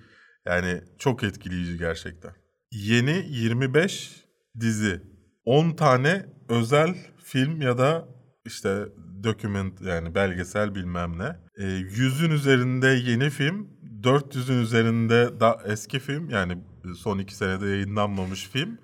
[0.46, 2.32] Yani çok etkileyici gerçekten.
[2.72, 4.12] Yeni 25
[4.60, 5.13] dizi.
[5.46, 8.08] 10 tane özel film ya da
[8.46, 8.86] işte
[9.24, 11.40] document yani belgesel bilmem ne.
[11.58, 13.68] E, 100'ün üzerinde yeni film,
[14.04, 16.58] 400'ün üzerinde da eski film yani
[16.98, 18.78] son 2 senede yayınlanmamış film.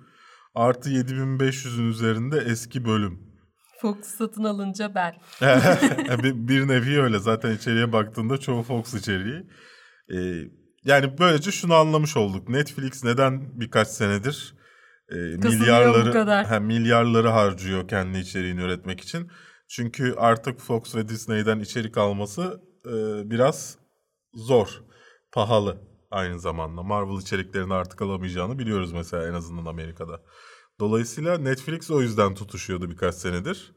[0.54, 3.30] Artı 7500'ün üzerinde eski bölüm.
[3.80, 5.14] Fox satın alınca ben.
[6.22, 9.46] bir, bir nevi öyle zaten içeriye baktığında çoğu Fox içeriği.
[10.14, 10.18] Ee,
[10.84, 12.48] yani böylece şunu anlamış olduk.
[12.48, 14.54] Netflix neden birkaç senedir
[15.10, 19.30] e, milyarları ha, milyarları harcıyor kendi içeriğini üretmek için.
[19.68, 23.78] Çünkü artık Fox ve Disney'den içerik alması e, biraz
[24.34, 24.82] zor,
[25.32, 25.78] pahalı
[26.10, 26.82] aynı zamanda.
[26.82, 30.22] Marvel içeriklerini artık alamayacağını biliyoruz mesela en azından Amerika'da.
[30.80, 33.72] Dolayısıyla Netflix o yüzden tutuşuyordu birkaç senedir.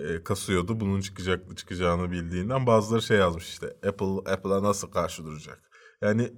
[0.00, 0.80] E, kasıyordu.
[0.80, 5.60] Bunun çıkacak çıkacağını bildiğinden bazıları şey yazmış işte Apple Apple'a nasıl karşı duracak?
[6.02, 6.32] Yani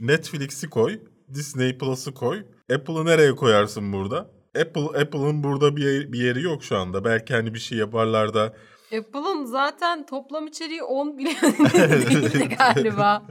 [0.00, 1.00] Netflix'i koy,
[1.34, 2.46] Disney Plus'ı koy.
[2.74, 4.30] Apple'ı nereye koyarsın burada?
[4.60, 7.04] Apple Apple'ın burada bir yeri, bir yeri yok şu anda.
[7.04, 8.54] Belki hani bir şey yaparlar da
[8.98, 11.30] Apple'ın zaten toplam içeriği 10 bile
[12.10, 13.22] değildi galiba.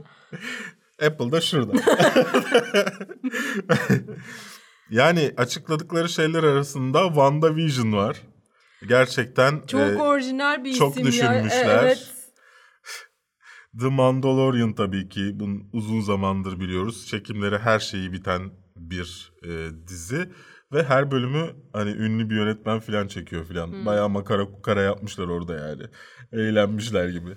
[1.06, 1.72] Apple da şurada.
[4.90, 8.22] yani açıkladıkları şeyler arasında WandaVision var.
[8.88, 11.12] Gerçekten Çok e, orijinal bir çok isim ya.
[11.12, 11.84] düşünmüşler.
[11.84, 12.12] Evet.
[13.80, 17.06] The Mandalorian tabii ki bunun uzun zamandır biliyoruz.
[17.06, 20.28] Çekimleri her şeyi biten bir e, dizi
[20.72, 23.86] ve her bölümü hani ünlü bir yönetmen falan çekiyor falan.
[23.86, 25.82] Bayağı makara kukara yapmışlar orada yani.
[26.32, 27.36] Eğlenmişler gibi.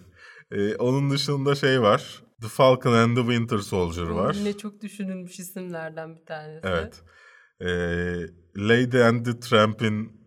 [0.51, 2.23] E, onun dışında şey var.
[2.41, 4.35] The Falcon and the Winter Soldier var.
[4.35, 6.67] Yine çok düşünülmüş isimlerden bir tanesi.
[6.67, 7.01] Evet.
[7.61, 7.69] E,
[8.57, 10.19] Lady and the Tramp'in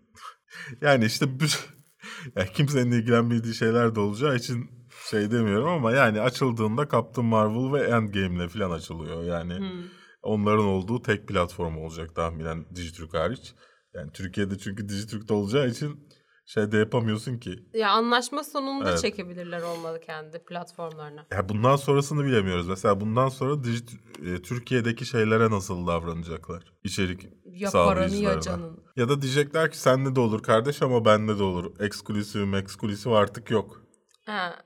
[0.81, 1.59] Yani işte bir,
[2.37, 4.70] yani kimsenin ilgilenmediği şeyler de olacağı için
[5.11, 9.25] şey demiyorum ama yani açıldığında Captain Marvel ve Endgame'le falan açılıyor.
[9.25, 9.83] Yani Hmm.
[10.22, 13.54] Onların olduğu tek platform olacak tahminen Dijitürk hariç.
[13.94, 16.08] Yani Türkiye'de çünkü Dijitürk'te olacağı için
[16.46, 17.56] şey de yapamıyorsun ki.
[17.74, 19.00] Ya anlaşma sonunda Evet.
[19.00, 21.26] çekebilirler olmalı kendi platformlarına.
[21.32, 22.68] Ya bundan sonrasını bilemiyoruz.
[22.68, 23.90] Mesela bundan sonra dijit,
[24.26, 26.62] e, Türkiye'deki şeylere nasıl davranacaklar?
[26.85, 28.40] İçerik Ya paranı ya sağlayıcılarına.
[28.40, 28.85] canın.
[28.96, 31.72] Ya da diyecekler ki sende de olur kardeş ama bende de olur.
[31.80, 33.82] Eksklusif eksklusif artık yok.
[34.26, 34.56] Ha,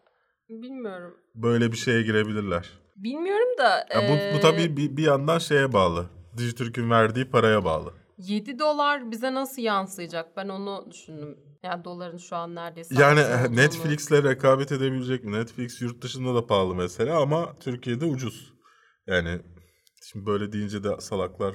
[0.49, 1.15] bilmiyorum.
[1.35, 2.71] Böyle bir şeye girebilirler.
[2.97, 3.87] Bilmiyorum da.
[3.95, 6.07] Ya bu, bu tabii bir, bir yandan şeye bağlı.
[6.37, 7.93] Dijitürk'ün verdiği paraya bağlı.
[8.19, 10.37] 7 dolar bize nasıl yansıyacak?
[10.37, 11.39] Ben onu düşündüm.
[11.63, 12.95] Yani doların şu an neredeyse.
[13.03, 13.57] Yani altı olduğunu.
[13.57, 15.33] Netflix'le rekabet edebilecek mi?
[15.33, 18.53] Netflix yurt dışında da pahalı mesela ama Türkiye'de ucuz.
[19.07, 19.41] Yani
[20.03, 21.55] şimdi böyle deyince de salaklar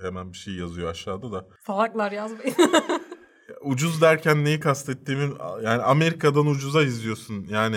[0.00, 1.46] hemen bir şey yazıyor aşağıda da.
[1.66, 2.54] Salaklar yazmayın.
[3.60, 7.76] Ucuz derken neyi kastettiğimi yani Amerika'dan ucuza izliyorsun yani.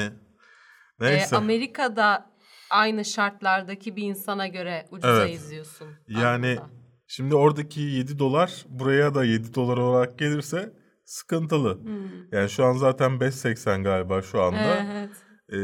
[1.02, 1.36] Ee, Neyse.
[1.38, 2.30] Amerika'da
[2.70, 5.34] aynı şartlardaki bir insana göre ucuza Evet.
[5.36, 5.88] izliyorsun.
[6.08, 6.70] Yani aslında.
[7.08, 10.74] şimdi oradaki 7 dolar buraya da 7 dolar olarak gelirse
[11.06, 11.84] sıkıntılı.
[11.84, 12.32] Hmm.
[12.32, 14.86] Yani şu an zaten 5.80 galiba şu anda.
[14.92, 15.10] Evet.
[15.50, 15.58] Ee,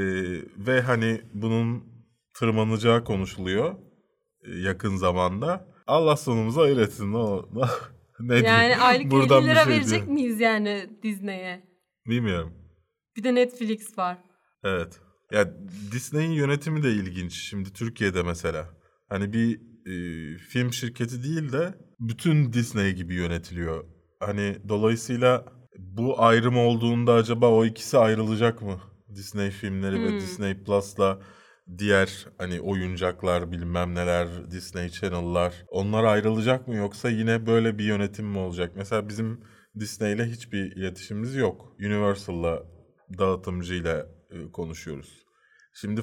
[0.68, 1.84] ve hani bunun
[2.40, 3.76] tırmanacağı konuşuluyor
[4.44, 5.68] e, yakın zamanda.
[5.88, 7.14] Allah sonumuzu hayır etsin.
[7.14, 7.50] Ne, o-
[8.20, 8.46] ne diyeyim?
[8.46, 10.14] Yani aylık Buradan 50 bir lira şey verecek diyorum.
[10.14, 11.64] miyiz yani Disney'e?
[12.08, 12.54] Bilmiyorum.
[13.18, 14.18] Bir de Netflix var.
[14.64, 15.00] Evet.
[15.32, 15.54] Ya
[15.92, 17.34] Disney'in yönetimi de ilginç.
[17.34, 18.70] Şimdi Türkiye'de mesela.
[19.10, 23.86] Hani bir e, film şirketi değil de bütün Disney gibi yönetiliyor.
[24.20, 25.46] Hani dolayısıyla
[25.78, 28.82] bu ayrım olduğunda acaba o ikisi ayrılacak mı?
[29.16, 30.20] Disney filmleri ve Hmm.
[30.20, 31.20] Disney Plus'la
[31.78, 38.26] diğer hani oyuncaklar bilmem neler Disney Channel'lar onlar ayrılacak mı yoksa yine böyle bir yönetim
[38.28, 38.72] mi olacak?
[38.76, 39.42] Mesela bizim
[39.80, 41.76] Disney'le hiçbir iletişimimiz yok.
[41.80, 42.64] Universal'la
[43.18, 44.08] dağıtımcıyla
[44.54, 45.26] konuşuyoruz.
[45.74, 46.02] Şimdi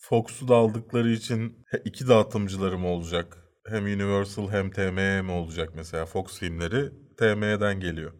[0.00, 3.38] Fox'u da aldıkları için iki dağıtımcıları mı olacak?
[3.66, 6.06] Hem Universal hem TME mi olacak mesela?
[6.06, 8.12] Fox filmleri TME'den geliyor.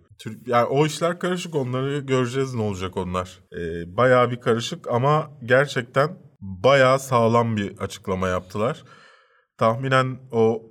[0.47, 3.41] Yani o işler karışık onları göreceğiz ne olacak onlar.
[3.53, 8.85] Ee, bayağı bir karışık ama gerçekten bayağı sağlam bir açıklama yaptılar.
[9.59, 10.63] Tahminen o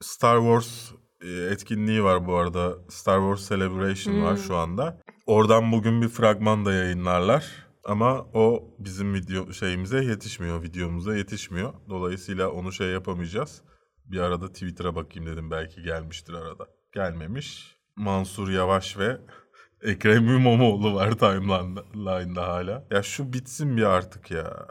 [0.00, 0.90] Star Wars
[1.22, 2.74] e, etkinliği var bu arada.
[2.88, 4.42] Star Wars Celebration var Hmm.
[4.42, 5.00] şu anda.
[5.26, 7.67] Oradan bugün bir fragman da yayınlarlar.
[7.88, 11.74] Ama o bizim video şeyimize yetişmiyor, videomuza yetişmiyor.
[11.88, 13.62] Dolayısıyla onu şey yapamayacağız.
[14.04, 16.66] Bir arada Twitter'a bakayım dedim belki gelmiştir arada.
[16.94, 17.76] Gelmemiş.
[17.96, 19.20] Mansur Yavaş ve
[19.82, 22.86] Ekrem İmamoğlu var timeline'da hala.
[22.90, 24.66] Ya şu bitsin bir artık ya.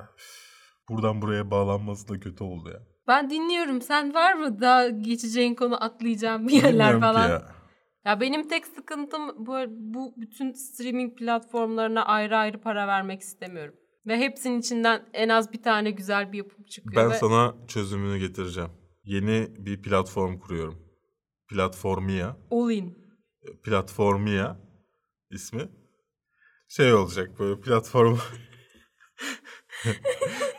[0.89, 2.79] Buradan buraya bağlanması da kötü oldu ya.
[3.07, 3.81] Ben dinliyorum.
[3.81, 7.29] Sen var mı daha geçeceğin konu atlayacağım bir yerler Bilmiyorum ki falan?
[7.29, 7.56] ya.
[8.07, 13.75] Ya benim tek sıkıntım bu, bu bütün streaming platformlarına ayrı ayrı para vermek istemiyorum.
[14.07, 17.03] Ve hepsinin içinden en az bir tane güzel bir yapım çıkıyor.
[17.03, 18.69] Ben ve sana çözümünü getireceğim.
[19.03, 20.75] Yeni bir platform kuruyorum.
[21.49, 22.37] Platformia.
[22.51, 22.97] all in.
[23.63, 24.57] Platformia
[25.31, 25.69] ismi.
[26.69, 28.17] Şey olacak böyle platform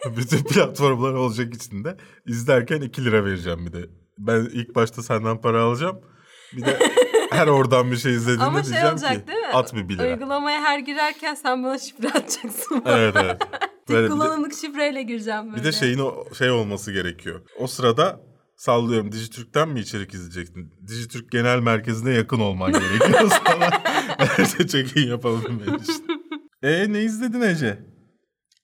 [0.17, 1.97] bütün platformlar olacak içinde.
[2.27, 3.91] İzlerken 2 lira vereceğim bir de.
[4.19, 6.01] Ben ilk başta senden para alacağım.
[6.57, 6.79] Bir de
[7.37, 9.47] her oradan bir şey izlediğinde Ama şey diyeceğim olacak ki değil mi?
[9.53, 10.13] at bir 1 lira.
[10.13, 12.83] Uygulamaya her girerken sen bana şifre atacaksın.
[12.87, 13.43] Evet evet.
[13.87, 15.57] Tek kullanımlık şifreyle gireceğim böyle.
[15.57, 17.41] Bir de şeyin o şey olması gerekiyor.
[17.59, 18.21] O sırada
[18.57, 20.75] sallıyorum Dijitürk'ten mi içerik izleyecektin?
[20.89, 23.71] Dijitürk Genel Merkezi'ne yakın olman gerekiyor sana.
[24.19, 26.07] Nerede check-in yapalım benim için.
[26.63, 27.79] E ne izledin Ece?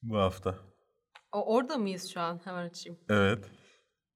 [0.03, 0.55] Bu hafta.
[1.33, 2.41] O, orada mıyız şu an?
[2.45, 2.99] Hemen açayım.
[3.09, 3.45] Evet.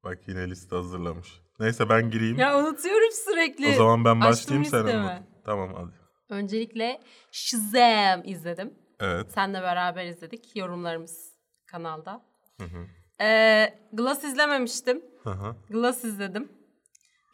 [0.05, 1.29] Bak yine liste hazırlamış.
[1.61, 2.39] Neyse ben gireyim.
[2.39, 3.69] Ya unutuyorum sürekli.
[3.69, 5.23] o zaman ben başlayayım sen anlat.
[5.45, 5.93] Tamam hadi.
[6.31, 7.01] Öncelikle
[7.33, 8.75] Shazam izledim.
[9.01, 9.33] Evet.
[9.33, 10.57] Senle beraber izledik.
[10.57, 11.33] Yorumlarımız
[11.67, 12.23] kanalda.
[12.61, 12.87] Hı hı.
[13.21, 15.03] Ee, Glass izlememiştim.
[15.23, 15.57] Hı hı.
[15.71, 16.49] Glass izledim.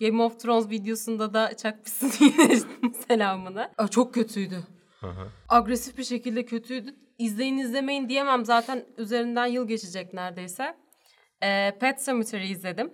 [0.00, 2.56] Game of Thrones videosunda da çakmışsın yine
[3.08, 3.70] selamını.
[3.78, 4.62] Aa, çok kötüydü.
[5.00, 5.28] Hı hı.
[5.48, 6.94] Agresif bir şekilde kötüydü.
[7.18, 8.44] İzleyin izlemeyin diyemem.
[8.44, 10.76] Zaten üzerinden yıl geçecek neredeyse.
[11.42, 12.92] Ee, Pet Sematary izledim.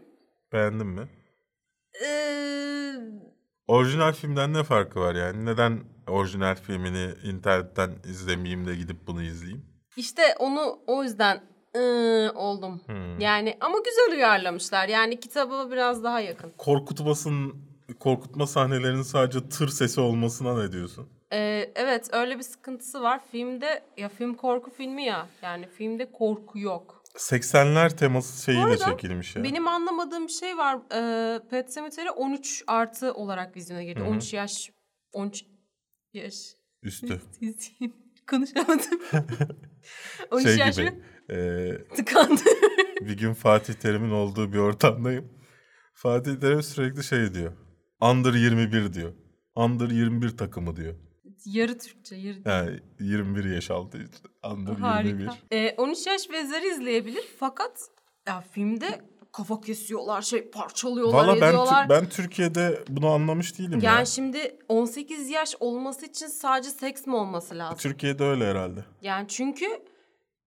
[0.53, 1.09] Beğendin mi?
[2.05, 2.95] Ee,
[3.69, 5.47] Orijinal filmden ne farkı var yani?
[5.47, 9.65] Neden orijinal filmini internetten izlemeyeyim de gidip bunu izleyeyim?
[9.97, 11.41] işte onu o yüzden
[11.77, 12.81] ıı, oldum.
[12.87, 13.21] Hmm.
[13.21, 14.89] Yani ama güzel uyarlamışlar.
[14.89, 16.53] Yani kitaba biraz daha yakın.
[16.59, 17.55] korkutmasın
[18.01, 21.09] korkutma sahnelerinin sadece tır sesi olmasına ne diyorsun?
[21.33, 23.21] Ee, evet öyle bir sıkıntısı var.
[23.33, 25.27] Filmde ya film korku filmi ya.
[25.43, 27.00] Yani filmde korku yok.
[27.21, 29.45] 80'ler teması şeyiyle arada çekilmiş ya.
[29.45, 30.79] Benim anlamadığım bir şey var.
[30.95, 34.07] Ee, Pet Sematary 13 artı olarak vizyona geliyor.
[34.07, 34.15] Hı hı.
[34.15, 34.71] 13 yaş
[35.13, 35.45] 13
[36.13, 36.35] yaş.
[36.83, 37.21] Üstü.
[38.31, 39.01] Konuşamadım.
[40.31, 40.91] 13 şey yaş gibi.
[40.91, 40.97] mı?
[41.35, 42.41] e, Tıkandı.
[43.01, 45.33] bir gün Fatih Terim'in olduğu bir ortamdayım.
[45.95, 47.53] Fatih Terim sürekli şey diyor.
[48.01, 49.13] Under 21 diyor.
[49.57, 50.95] Under 21 takımı diyor.
[51.45, 54.29] Yarı Türkçe, yarı Yani 21 yaş altı işte.
[54.53, 54.81] Under 21.
[54.81, 55.37] Harika.
[55.51, 57.89] Ee, 13 yaş ve üzeri izleyebilir fakat
[58.27, 59.01] ya filmde
[59.33, 61.89] kafa kesiyorlar, şey parçalıyorlar, Valla ben, ediyorlar.
[61.89, 64.05] Ben Türkiye'de bunu anlamış değilim yani ya.
[64.05, 67.79] şimdi 18 yaş olması için sadece seks mi olması lazım?
[67.79, 68.85] Türkiye'de öyle herhalde.
[69.03, 69.67] Yani çünkü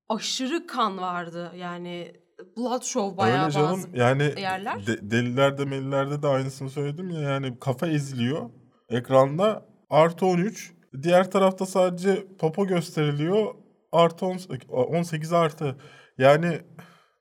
[0.10, 1.52] aşırı kan vardı.
[1.58, 2.14] Yani
[2.58, 3.72] blood show bayağı öyle canım.
[3.72, 4.88] bazı yani yerler.
[4.88, 7.20] de- delilerde melilerde de aynısını söyledim ya.
[7.20, 8.50] Yani kafa eziliyor
[8.90, 10.74] ekranda artı 13.
[11.02, 13.56] Diğer tarafta sadece popo gösteriliyor.
[13.92, 14.38] Artı 10,
[14.70, 15.76] 18 artı.
[16.18, 16.62] Yani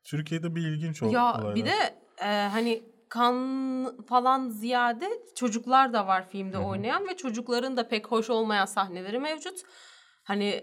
[0.05, 1.55] Türkiye'de bir ilginç o Ya olaylar.
[1.55, 1.75] bir de
[2.23, 8.31] e, hani kan falan ziyade çocuklar da var filmde oynayan ve çocukların da pek hoş
[8.31, 9.61] olmayan sahneleri mevcut.
[10.25, 10.63] Hani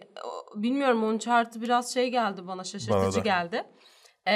[0.55, 3.63] bilmiyorum onun chartı biraz şey geldi bana şaşırtıcı Bana geldi.
[4.27, 4.33] E,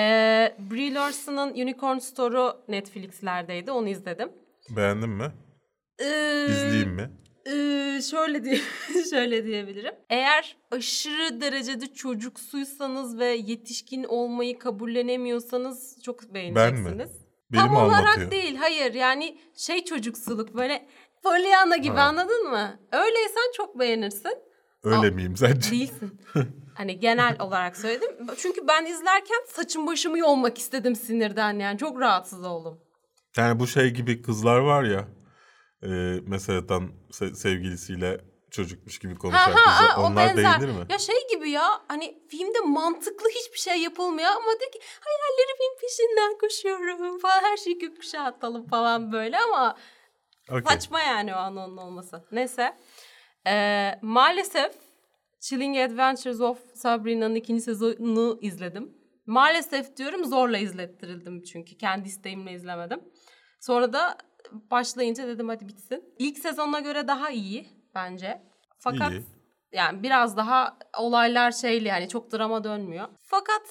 [0.71, 4.31] Brie Larson'ın Unicorn Store'u Netflix'lerdeydi onu izledim.
[4.75, 5.31] Beğendin mi?
[5.99, 7.11] Ee, İzleyeyim mi?
[7.47, 8.59] Ee, şöyle diye
[9.09, 9.93] şöyle diyebilirim.
[10.09, 17.09] Eğer aşırı derecede çocuksuysanız ve yetişkin olmayı kabullenemiyorsanız çok beğeneceksiniz.
[17.53, 18.31] Tam mi olarak anlatıyor?
[18.31, 18.93] değil, hayır.
[18.93, 20.87] Yani şey çocuksuluk böyle
[21.23, 22.01] Pollyanna gibi Ha.
[22.01, 22.79] anladın mı?
[22.91, 24.37] Öyleysen çok beğenirsin.
[24.83, 25.71] Öyle Aa, miyim sence?
[25.71, 26.21] Değilsin.
[26.75, 28.27] hani genel olarak söyledim.
[28.37, 31.77] Çünkü ben izlerken saçım başımı yolmak istedim sinirden yani.
[31.77, 32.79] Çok rahatsız oldum.
[33.37, 35.07] Yani bu şey gibi kızlar var ya.
[35.83, 39.55] E, mesela tam se- sevgilisiyle çocukmuş gibi konuşan
[39.97, 40.61] o Onlar benzer.
[40.61, 40.85] beğenir mi?
[40.89, 46.37] Ya şey gibi ya hani filmde mantıklı hiçbir şey yapılmıyor ama diyor ki hayallerimin peşinden
[46.37, 49.77] koşuyorum falan her şeyi gökkuşağı atalım falan böyle ama
[50.49, 50.61] Okey.
[50.67, 52.23] saçma yani o an onun olması.
[52.31, 52.77] Neyse
[53.47, 54.73] Ee, maalesef
[55.39, 58.97] Chilling Adventures of Sabrina'nın ikinci sezonunu izledim.
[59.25, 62.99] Maalesef diyorum zorla izlettirildim çünkü kendi isteğimle izlemedim.
[63.59, 64.17] Sonra da
[64.71, 66.15] başlayınca dedim hadi bitsin.
[66.19, 68.41] İlk sezonuna göre daha iyi bence.
[68.79, 69.23] Fakat İyi.
[69.71, 73.07] yani biraz daha olaylar şeyli yani çok drama dönmüyor.
[73.21, 73.61] Fakat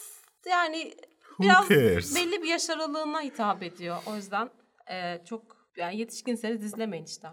[0.46, 0.94] yani
[1.40, 1.70] biraz
[2.16, 3.96] belli bir yaş aralığına hitap ediyor.
[4.06, 4.50] O yüzden
[4.90, 7.28] e, çok yani yetişkinseniz izlemeyin işte.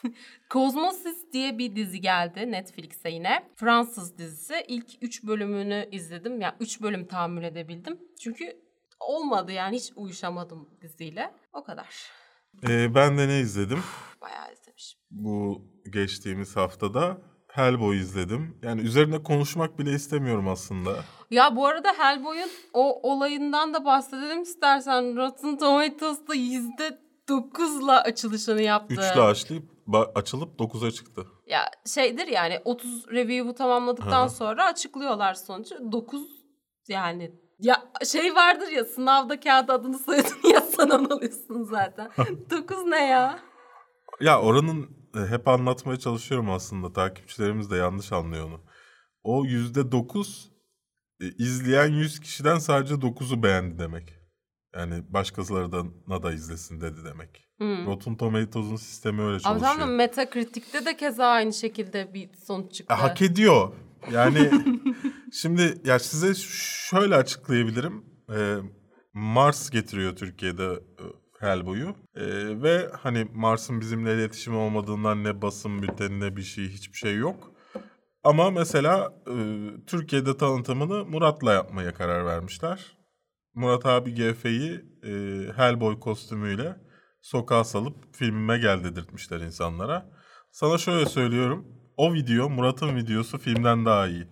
[0.50, 3.48] Cosmosis diye bir dizi geldi Netflix'e yine.
[3.56, 4.64] Fransız dizisi.
[4.68, 6.40] İlk 3 bölümünü izledim.
[6.40, 8.00] Yani 3 bölüm tahammül edebildim.
[8.20, 8.62] Çünkü
[9.00, 11.34] olmadı yani hiç uyuşamadım diziyle.
[11.52, 12.10] O kadar.
[12.68, 13.82] E, ben de ne izledim?
[14.20, 15.00] Bayağı izlemişim.
[15.10, 15.62] bu
[15.92, 17.18] geçtiğimiz haftada
[17.52, 18.58] Hellboy izledim.
[18.62, 20.96] Yani üzerine konuşmak bile istemiyorum aslında.
[21.30, 25.16] Ya bu arada Hellboy'un o olayından da bahsedelim istersen.
[25.16, 28.94] Rotten Tomatoes'ta %9'la açılışını yaptı.
[28.94, 29.64] Üçle açlayıp
[30.14, 31.26] açılıp 9'a çıktı.
[31.46, 34.30] Ya şeydir yani 30 review'u tamamladıktan Hı.
[34.30, 35.92] sonra açıklıyorlar sonucu.
[35.92, 36.22] 9
[36.88, 42.10] yani ya şey vardır ya sınavda kağıt adını soyadını yazsan onu alıyorsun zaten.
[42.50, 43.38] 9 ne ya?
[44.20, 46.92] Ya oranın e, hep anlatmaya çalışıyorum aslında.
[46.92, 48.60] Takipçilerimiz de yanlış anlıyor onu.
[49.22, 50.48] O %9
[51.20, 54.14] e, izleyen 100 kişiden sadece 9'u beğendi demek.
[54.74, 57.48] Yani başkalarına da izlesin dedi demek.
[57.58, 57.86] Hmm.
[57.86, 59.72] Rotten Tomatoes'un sistemi öyle Ama çalışıyor.
[59.72, 62.94] tamam da Metacritic'te de keza aynı şekilde bir sonuç çıktı.
[62.94, 63.72] E, hak ediyor.
[64.10, 64.50] Yani
[65.32, 66.34] şimdi ya size
[66.88, 68.04] şöyle açıklayabilirim.
[68.36, 68.56] Ee,
[69.12, 71.04] Mars getiriyor Türkiye'de e,
[71.40, 71.96] Hellboy'u.
[72.14, 77.16] Ee, ve hani Mars'ın bizimle iletişimi olmadığından ne basın bülteni ne bir şey hiçbir şey
[77.16, 77.52] yok.
[78.24, 79.34] Ama mesela e,
[79.86, 82.96] Türkiye'de tanıtımını Murat'la yapmaya karar vermişler.
[83.54, 85.12] Murat abi GF'yi e,
[85.56, 86.76] Hellboy kostümüyle
[87.20, 90.10] sokağa salıp filmime gel dedirtmişler insanlara.
[90.50, 91.81] Sana şöyle söylüyorum.
[92.02, 94.26] O video Murat'ın videosu filmden daha iyi.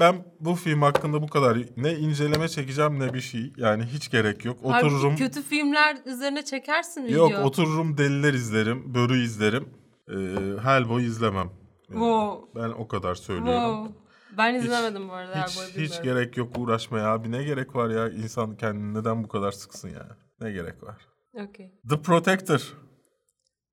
[0.00, 3.52] Ben bu film hakkında bu kadar ne inceleme çekeceğim ne bir şey.
[3.56, 4.64] Yani hiç gerek yok.
[4.64, 5.16] Otururum.
[5.16, 7.30] kötü filmler üzerine çekersin video.
[7.30, 8.94] Yok otururum deliler izlerim.
[8.94, 9.68] Börü izlerim.
[10.08, 10.14] Ee,
[10.62, 11.50] Hellboy izlemem.
[11.90, 12.60] Ee, Wow.
[12.62, 13.86] Ben o kadar söylüyorum.
[13.86, 14.04] Wow.
[14.38, 15.44] Ben izlemedim bu arada.
[15.46, 17.30] Hiç, Hellboy'u hiç gerek yok uğraşmaya abi.
[17.30, 20.16] Ne gerek var ya insan kendini neden bu kadar sıksın ya?
[20.40, 20.96] Ne gerek var?
[21.34, 21.70] Okey.
[21.90, 22.74] The Protector.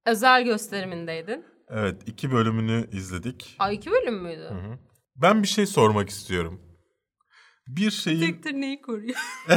[0.06, 1.55] Özel gösterimindeydin.
[1.70, 3.56] Evet iki bölümünü izledik.
[3.60, 4.42] Aa iki bölüm müydü?
[4.50, 4.80] Hı hı.
[5.16, 6.62] Ben bir şey sormak istiyorum.
[7.68, 8.20] Bir şeyin...
[8.20, 9.16] Tektir neyi koruyor?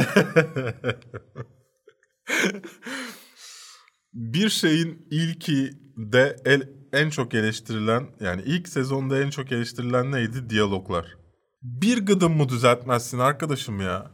[4.13, 10.49] bir şeyin ilki de el, en çok eleştirilen yani ilk sezonda en çok eleştirilen neydi?
[10.49, 11.17] Diyaloglar.
[11.61, 14.11] Bir gıdım mı düzeltmezsin arkadaşım ya?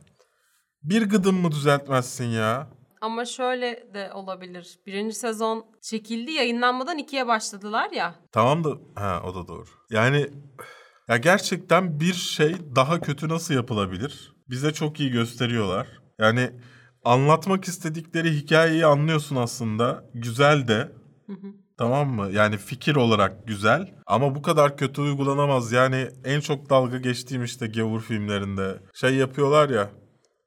[0.83, 2.74] Bir gıdım mı düzeltmezsin ya?
[3.05, 4.79] Ama şöyle de olabilir.
[4.85, 8.15] Birinci sezon çekildi yayınlanmadan ikiye başladılar ya.
[8.31, 9.65] Tamam da ha o da doğru.
[9.89, 10.27] Yani
[11.07, 14.33] ya gerçekten bir şey daha kötü nasıl yapılabilir?
[14.49, 15.87] Bize çok iyi gösteriyorlar.
[16.19, 16.51] Yani
[17.03, 20.03] anlatmak istedikleri hikayeyi anlıyorsun aslında.
[20.13, 20.91] Güzel de.
[21.77, 22.29] Tamam mı?
[22.31, 25.71] Yani fikir olarak güzel ama bu kadar kötü uygulanamaz.
[25.71, 29.89] Yani en çok dalga geçtiğim işte gavur filmlerinde şey yapıyorlar ya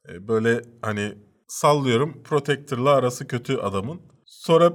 [0.09, 4.01] e, böyle hani sallıyorum Protector'la arası kötü adamın.
[4.25, 4.73] Sonra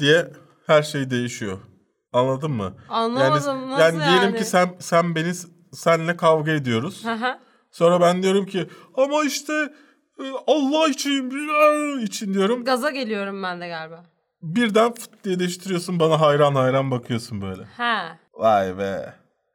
[0.00, 0.32] diye
[0.66, 1.58] her şey değişiyor.
[2.12, 2.74] Anladın mı?
[2.88, 4.36] Anlamadım, yani, nasıl yani diyelim yani?
[4.36, 5.32] ki sen sen beni
[5.72, 7.04] senle kavga ediyoruz.
[7.70, 9.52] Sonra ben diyorum ki ama işte
[10.20, 11.30] e, Allah için
[12.02, 12.64] için diyorum.
[12.64, 14.04] Gaza geliyorum ben de galiba.
[14.42, 17.62] Birden fıt diye değiştiriyorsun bana hayran hayran bakıyorsun böyle.
[17.76, 18.18] Ha.
[18.34, 19.14] Vay be.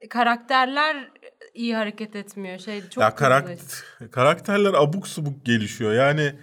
[0.09, 1.11] Karakterler
[1.61, 2.59] iyi hareket etmiyor.
[2.59, 3.57] Şey çok ya karakter,
[4.11, 5.93] karakterler abuk subuk gelişiyor.
[5.93, 6.35] Yani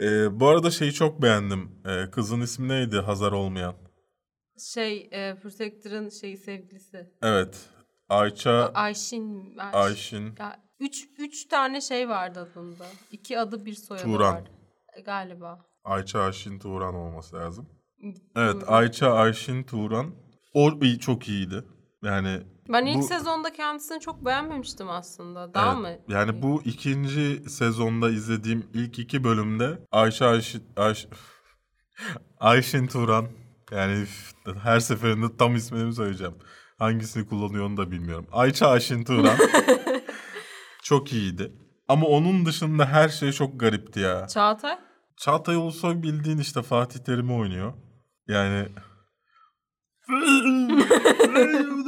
[0.00, 1.70] e, bu arada şeyi çok beğendim.
[1.86, 3.74] E, kızın ismi neydi Hazar olmayan?
[4.74, 7.10] Şey, e, Protector'ın şeyi sevgilisi.
[7.22, 7.58] Evet.
[8.08, 9.56] Ayça, Ayşin.
[9.56, 12.84] Ayş- Ayşin, Ya, üç, üç tane şey vardı adında.
[13.12, 14.34] İki adı bir soyadı Turan.
[14.34, 14.50] vardı.
[14.96, 15.66] E, Galiba.
[15.84, 17.68] Ayça Ayşin Turan olması lazım.
[18.36, 20.14] Evet Ayça Ayşin Turan.
[20.54, 21.64] O çok iyiydi.
[22.02, 25.54] Yani Ben ilk bu- sezonda kendisini çok beğenmemiştim aslında.
[25.54, 26.14] Daha Evet, mı?
[26.14, 31.08] Yani bu ikinci sezonda izlediğim ilk iki bölümde Ayşe Ayşin, Ayş,
[32.40, 33.26] Ayşin Turan
[33.70, 34.04] yani
[34.62, 36.34] her seferinde tam ismini söyleyeceğim.
[36.78, 38.26] Hangisini kullanıyor onu da bilmiyorum.
[38.32, 39.36] Ayça Ayşin Turan
[40.82, 41.52] çok iyiydi.
[41.88, 44.26] Ama onun dışında her şey çok garipti ya.
[44.26, 44.78] Çağatay?
[45.16, 47.72] Çağatay Ulusoy bildiğin işte Fatih Terim'i oynuyor.
[48.28, 48.68] Yani...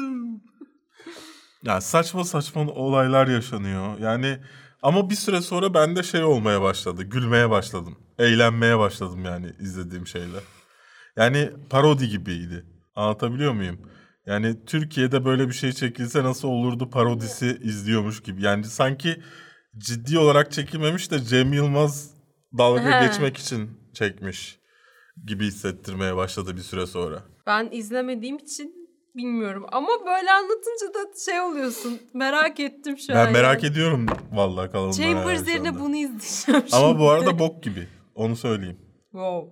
[1.62, 3.98] ya saçma saçma olaylar yaşanıyor.
[3.98, 4.38] Yani
[4.82, 7.02] ama bir süre sonra bende şey olmaya başladı.
[7.02, 7.98] Gülmeye başladım.
[8.18, 10.42] Eğlenmeye başladım yani izlediğim şeyler.
[11.16, 12.64] Yani parodi gibiydi.
[12.94, 13.80] Anlatabiliyor muyum?
[14.26, 18.42] Yani Türkiye'de böyle bir şey çekilse nasıl olurdu parodisi izliyormuş gibi.
[18.42, 19.22] Yani sanki
[19.78, 22.11] ciddi olarak çekilmemiş de Cem Yılmaz
[22.58, 23.06] dalga He.
[23.06, 24.58] geçmek için çekmiş
[25.26, 27.22] gibi hissettirmeye başladı bir süre sonra.
[27.46, 28.80] Ben izlemediğim için
[29.16, 29.66] bilmiyorum.
[29.72, 32.00] Ama böyle anlatınca da şey oluyorsun.
[32.14, 33.26] Merak ettim şu an.
[33.26, 33.72] Ben merak yani.
[33.72, 34.92] ediyorum vallahi kalanını.
[34.92, 36.76] Chambers yerine bunu izleyeceğim şimdi.
[36.76, 37.88] Ama bu arada bok gibi.
[38.14, 38.78] Onu söyleyeyim.
[39.11, 39.50] Wow.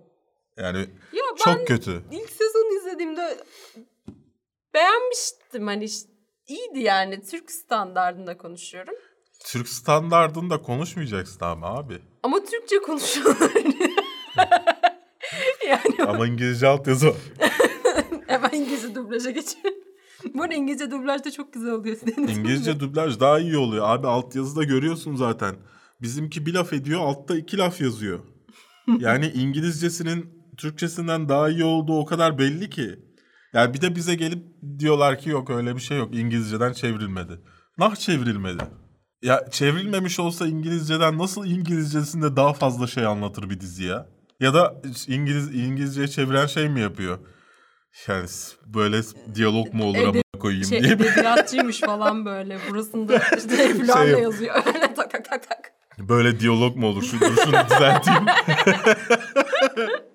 [0.56, 0.78] Yani
[1.12, 2.02] Ya ben çok kötü.
[2.10, 3.38] ilk sezonu izlediğimde
[4.74, 5.66] beğenmiştim.
[5.66, 6.10] Hani işte
[6.46, 7.22] iyiydi yani.
[7.22, 8.94] Türk standartında konuşuyorum.
[9.44, 11.98] Türk standardında konuşmayacaksın ama abi.
[12.22, 13.50] Ama Türkçe konuşuyorlar.
[15.68, 17.16] yani Ama İngilizce altyazı var.
[18.56, 19.78] İngilizce dublaja geçiyorum.
[20.34, 21.96] Bu arada İngilizce dublaj da çok güzel oluyor.
[22.16, 23.88] İngilizce dublaj daha iyi oluyor.
[23.88, 25.56] Abi altyazıda görüyorsun zaten.
[26.02, 28.18] Bizimki bir laf ediyor altta iki laf yazıyor.
[28.98, 32.98] Yani İngilizcesinin Türkçesinden daha iyi olduğu o kadar belli ki.
[33.52, 34.44] Yani bir de bize gelip
[34.78, 36.14] diyorlar ki yok öyle bir şey yok.
[36.14, 37.40] İngilizceden çevrilmedi.
[37.78, 38.64] Nah çevrilmedi.
[39.22, 44.08] Ya çevrilmemiş olsa İngilizceden nasıl İngilizcesinde daha fazla şey anlatır bir dizi ya?
[44.40, 47.18] Ya da İngiliz İngilizceye çeviren şey mi yapıyor?
[48.08, 48.28] Yani
[48.66, 49.02] böyle
[49.34, 50.92] diyalog mu olur ama koyayım şey diye.
[50.92, 52.58] edebiyatçıymış falan böyle.
[52.70, 54.54] Burasında işte filanla Şey yazıyor.
[54.66, 55.72] Öyle tak tak tak tak.
[55.98, 57.02] Böyle diyalog mu olur?
[57.02, 58.26] Şu, dur şunu düzelteyim.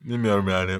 [0.00, 0.78] Bilmiyorum yani.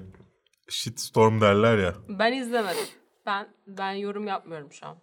[0.69, 1.95] Shitstorm derler ya.
[2.09, 2.85] Ben izlemedim.
[3.27, 4.97] Ben ben yorum yapmıyorum şu an.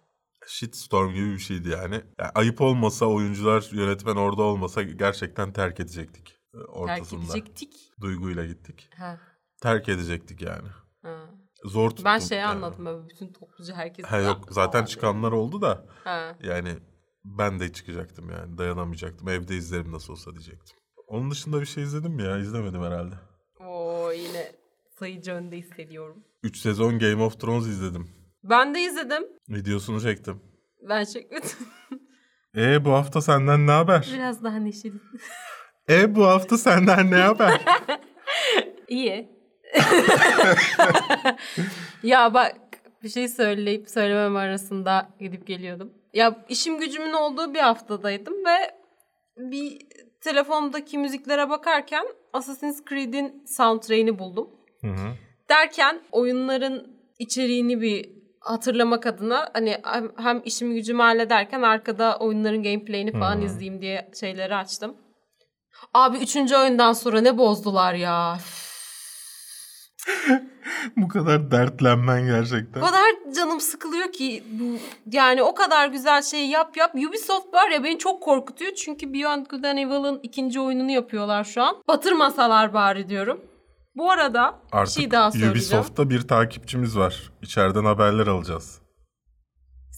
[0.46, 1.94] Shitstorm gibi bir şeydi yani.
[2.18, 6.28] Yani ayıp olmasa oyuncular, yönetmen orada olmasa gerçekten terk edecektik.
[6.54, 7.22] e, Terk Ortasında.
[7.24, 7.74] edecektik.
[8.00, 8.88] Duyguyla gittik.
[8.98, 9.18] Ha,
[9.62, 10.68] Terk edecektik yani.
[11.02, 11.30] ha.
[11.64, 12.04] Zor tuttuk.
[12.04, 12.48] Ben şey yani.
[12.50, 14.04] anladım böyle bütün topluca herkes.
[14.06, 16.36] Ha yok zaten çıkanlar oldu da Ha.
[16.42, 16.68] yani
[17.24, 19.28] ben de çıkacaktım yani dayanamayacaktım.
[19.28, 20.76] Evde izlerim nasıl olsa diyecektim.
[21.06, 22.38] Onun dışında bir şey izledim mi ya?
[22.38, 23.14] İzlemedim herhalde.
[23.60, 24.52] Oo yine
[24.98, 26.24] sayıcı önde hissediyorum.
[26.42, 28.10] 3 sezon Game of Thrones izledim.
[28.44, 29.22] Ben de izledim.
[29.48, 30.42] Videosunu çektim.
[30.88, 31.50] Ben çekmedim.
[32.56, 34.08] E bu hafta senden ne haber?
[34.14, 34.94] Biraz daha neşeli.
[35.90, 37.60] E bu hafta senden ne haber?
[38.88, 39.37] İyi.
[42.02, 42.56] Ya bak
[43.02, 45.92] bir şey söyleyip söylemem arasında gidip geliyordum.
[46.14, 48.74] Ya işim gücümün olduğu bir haftadaydım ve
[49.36, 49.78] bir
[50.20, 54.50] telefondaki müziklere bakarken Assassin's Creed'in soundtrack'ini buldum.
[54.80, 55.14] Hı hı.
[55.48, 58.10] Derken oyunların içeriğini bir
[58.40, 59.76] hatırlamak adına hani
[60.16, 64.96] hem, işimi gücümü hallederken arkada oyunların gameplay'ini falan izleyeyim diye şeyleri açtım.
[65.94, 68.38] Abi üçüncü oyundan sonra ne bozdular ya.
[70.96, 72.80] Bu kadar dertlenmen gerçekten.
[72.80, 74.64] O kadar canım sıkılıyor ki bu
[75.16, 76.94] yani o kadar güzel şey yap yap.
[77.08, 78.74] Ubisoft var ya beni çok korkutuyor.
[78.74, 81.76] Çünkü Beyond Good and Evil'ın ikinci oyununu yapıyorlar şu an.
[81.88, 83.40] Batırmasalar bari diyorum.
[83.96, 85.52] Bu arada bir Artık şey daha söyleyeceğim.
[85.52, 87.30] Ubisoft'ta bir takipçimiz var.
[87.42, 88.80] İçeriden haberler alacağız.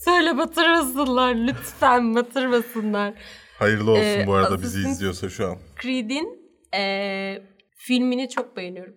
[0.05, 3.13] Söyle batırmasınlar lütfen batırmasınlar.
[3.59, 5.57] Hayırlı olsun Ee, bu arada bizi Assassin's- izliyorsa şu an.
[5.81, 6.41] Creed'in
[6.73, 7.43] eee,
[7.75, 8.93] filmini çok beğeniyorum.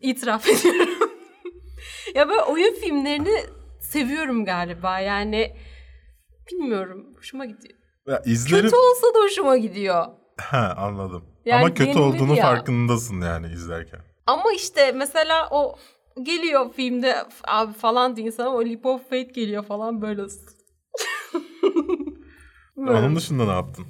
[0.00, 1.12] İtiraf ediyorum.
[2.14, 3.44] ya böyle oyun filmlerini
[3.80, 5.00] seviyorum galiba.
[5.00, 5.56] Yani
[6.52, 7.06] bilmiyorum.
[7.16, 7.74] Hoşuma gidiyor.
[8.06, 8.64] Ya izlerim.
[8.64, 10.06] Kötü olsa da hoşuma gidiyor.
[10.40, 11.24] Ha anladım.
[11.44, 12.42] Yani Ama kötü olduğunu Media.
[12.42, 14.00] farkındasın yani izlerken.
[14.26, 15.76] Ama işte mesela o
[16.22, 20.22] geliyor filmde abi falan diye insana o Leap of Faith geliyor falan böyle.
[22.76, 22.90] Böyle.
[22.98, 23.86] Onun dışında ne yaptın?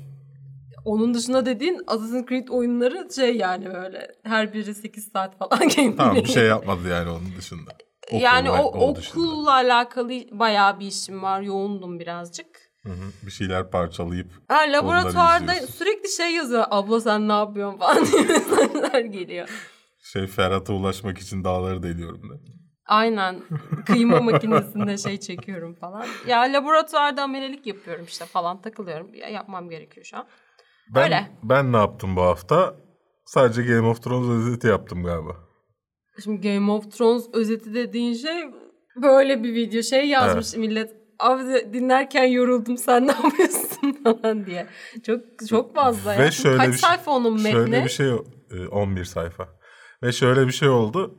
[0.84, 5.96] Onun dışında dediğin Assassin's Creed oyunları şey yani böyle her biri 8 saat falan gameplay.
[5.96, 7.70] Tamam bir şey yapmadı yani onun dışında.
[8.10, 9.20] Okul yani o, o dışında.
[9.24, 11.40] okulla alakalı bayağı bir işim var.
[11.40, 12.46] Yoğundum birazcık.
[12.86, 16.64] Hı hı, Bir şeyler parçalayıp Ha, laboratuvarda sürekli şey yazıyor.
[16.70, 19.48] Abla sen ne yapıyorsun falan diye geliyor.
[20.12, 22.34] şey Ferhat'a ulaşmak için dağları deliyorum da.
[22.86, 23.40] Aynen.
[23.86, 26.06] Kıyma makinesinde şey çekiyorum falan.
[26.26, 29.14] Ya laboratuvarda amelelik yapıyorum işte falan takılıyorum.
[29.14, 30.26] Ya, yapmam gerekiyor şu an.
[30.94, 31.28] Ben, Öyle.
[31.42, 32.74] ben ne yaptım bu hafta?
[33.24, 35.36] Sadece Game of Thrones özeti yaptım galiba.
[36.24, 38.44] Şimdi Game of Thrones özeti dediğin şey
[39.02, 40.90] böyle bir video şey yazmış millet.
[41.18, 44.66] Abi dinlerken yoruldum sen ne yapıyorsun falan diye.
[45.06, 46.30] Çok çok fazla Ve ya.
[46.30, 47.52] şöyle Kaç bir şey- sayfa onun metni?
[47.52, 48.08] Şöyle bir şey
[48.50, 49.48] e, 11 sayfa.
[50.02, 51.18] Ve şöyle bir şey oldu.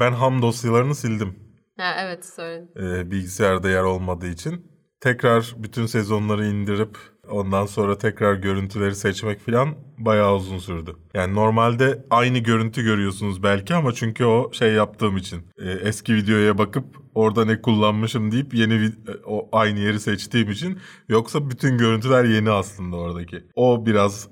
[0.00, 1.38] Ben ham dosyalarını sildim.
[1.76, 2.68] Ha, evet söyledim.
[2.96, 4.66] e, bilgisayarda yer olmadığı için.
[5.00, 6.98] Tekrar bütün sezonları indirip
[7.28, 10.96] ondan sonra tekrar görüntüleri seçmek falan bayağı uzun sürdü.
[11.14, 16.58] Yani normalde aynı görüntü görüyorsunuz belki ama çünkü o şey yaptığım için e, eski videoya
[16.58, 18.90] bakıp orada ne kullanmışım deyip yeni e,
[19.26, 23.44] o aynı yeri seçtiğim için yoksa bütün görüntüler yeni aslında oradaki.
[23.54, 24.28] O biraz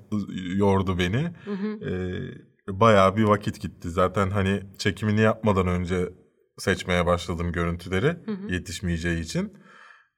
[0.55, 1.31] yordu beni.
[1.85, 3.89] E, bayağı bir vakit gitti.
[3.89, 6.09] Zaten hani çekimini yapmadan önce
[6.57, 8.15] seçmeye başladım görüntüleri
[8.49, 9.53] yetişmeyeceği için.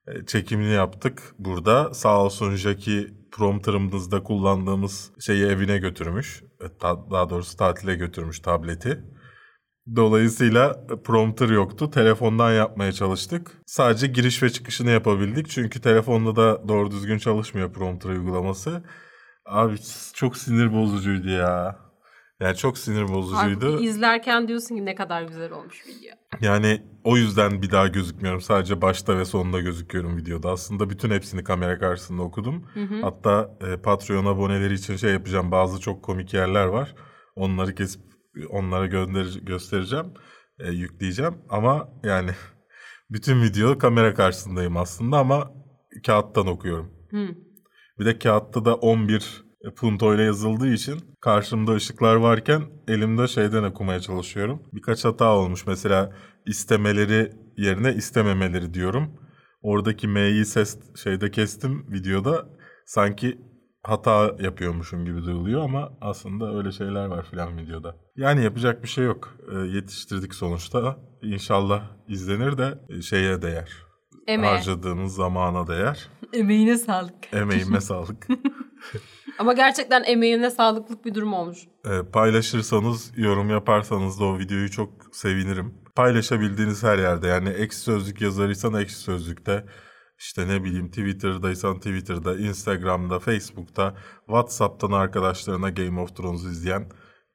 [0.08, 1.94] E, Çekimini yaptık burada.
[1.94, 6.44] Sağ olsun Jackie prompterımızda kullandığımız şeyi evine götürmüş.
[6.62, 6.66] E,
[7.12, 9.04] Daha doğrusu tatile götürmüş tableti.
[9.96, 11.92] Dolayısıyla prompter yoktu.
[11.92, 13.52] Telefondan yapmaya çalıştık.
[13.66, 15.50] Sadece giriş ve çıkışını yapabildik.
[15.50, 18.84] Çünkü telefonda da doğru düzgün çalışmıyor prompter uygulaması.
[19.46, 19.76] Abi
[20.14, 21.80] çok sinir bozucuydu ya.
[22.40, 23.66] Yani çok sinir bozucuydu.
[23.66, 26.12] Halbuki izlerken diyorsun ki ne kadar güzel olmuş video.
[26.42, 28.42] Yani o yüzden bir daha gözükmüyorum.
[28.42, 30.52] Sadece başta ve sonunda gözüküyorum videoda.
[30.52, 32.66] Aslında bütün hepsini kamera karşısında okudum.
[33.02, 35.52] Hatta e, Patreon aboneleri için şey yapacağım.
[35.52, 36.96] Bazı çok komik yerler var.
[37.36, 38.02] Onları kesip
[38.50, 40.06] onlara gönder göstereceğim.
[40.60, 41.36] e, yükleyeceğim.
[41.50, 42.30] Ama yani
[43.10, 45.52] bütün video kamera karşısındayım aslında ama
[46.06, 46.92] kağıttan okuyorum.
[47.12, 47.28] Hı.
[48.00, 54.00] Bir de kağıtta da 11 punto ile yazıldığı için karşımda ışıklar varken elimde şeyden okumaya
[54.00, 54.64] çalışıyorum.
[54.74, 55.68] Birkaç hata olmuş.
[55.68, 56.12] Mesela
[56.46, 59.12] istemeleri yerine istememeleri diyorum.
[59.62, 62.46] Oradaki M'yi ses şeyde kestim videoda.
[62.86, 63.38] Sanki
[63.84, 67.96] hata yapıyormuşum gibi duyuluyor ama aslında öyle şeyler var filan videoda.
[68.16, 69.38] Yani yapacak bir şey yok.
[69.52, 70.98] Ee, yetiştirdik sonuçta.
[71.22, 73.72] İnşallah izlenir de e, şeye değer.
[74.28, 74.54] Emeğe.
[74.54, 76.10] Harcadığımız zamana değer.
[76.34, 77.34] Emeğine sağlık.
[77.34, 78.28] Emeğime sağlık.
[79.40, 81.58] Ama gerçekten emeğine sağlıklık bir durum olmuş.
[81.86, 85.74] E, paylaşırsanız, yorum yaparsanız da o videoyu çok sevinirim.
[85.96, 89.66] Paylaşabildiğiniz her yerde yani ekşi sözlük yazarıysan ekşi sözlükte,
[90.20, 96.90] işte ne bileyim Twitter'daysan Twitter'da, Instagram'da, Facebook'ta, WhatsApp'tan arkadaşlarına Game of Thrones'u izleyen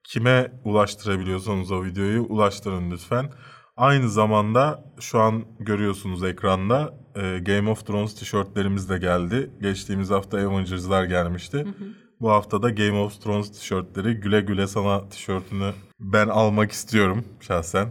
[0.04, 3.32] kime ulaştırabiliyorsanız o videoyu ulaştırın lütfen.
[3.78, 9.50] Aynı zamanda şu an görüyorsunuz ekranda e, Game of Thrones tişörtlerimiz de geldi.
[9.60, 11.66] Geçtiğimiz hafta Avengers'lar gelmişti.
[12.20, 17.88] Bu hafta da Game of Thrones tişörtleri güle güle sana tişörtünü ben almak istiyorum şahsen.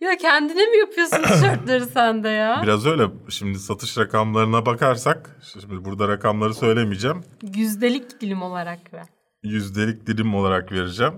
[0.00, 2.60] Ya kendine mi yapıyorsun tişörtleri sen de ya?
[2.62, 7.20] Biraz öyle şimdi satış rakamlarına bakarsak şimdi burada rakamları söylemeyeceğim.
[7.56, 9.06] Yüzdelik dilim olarak ver.
[9.42, 11.14] Yüzdelik dilim olarak vereceğim.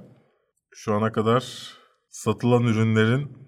[0.75, 1.45] Şu ana kadar
[2.09, 3.44] satılan ürünlerin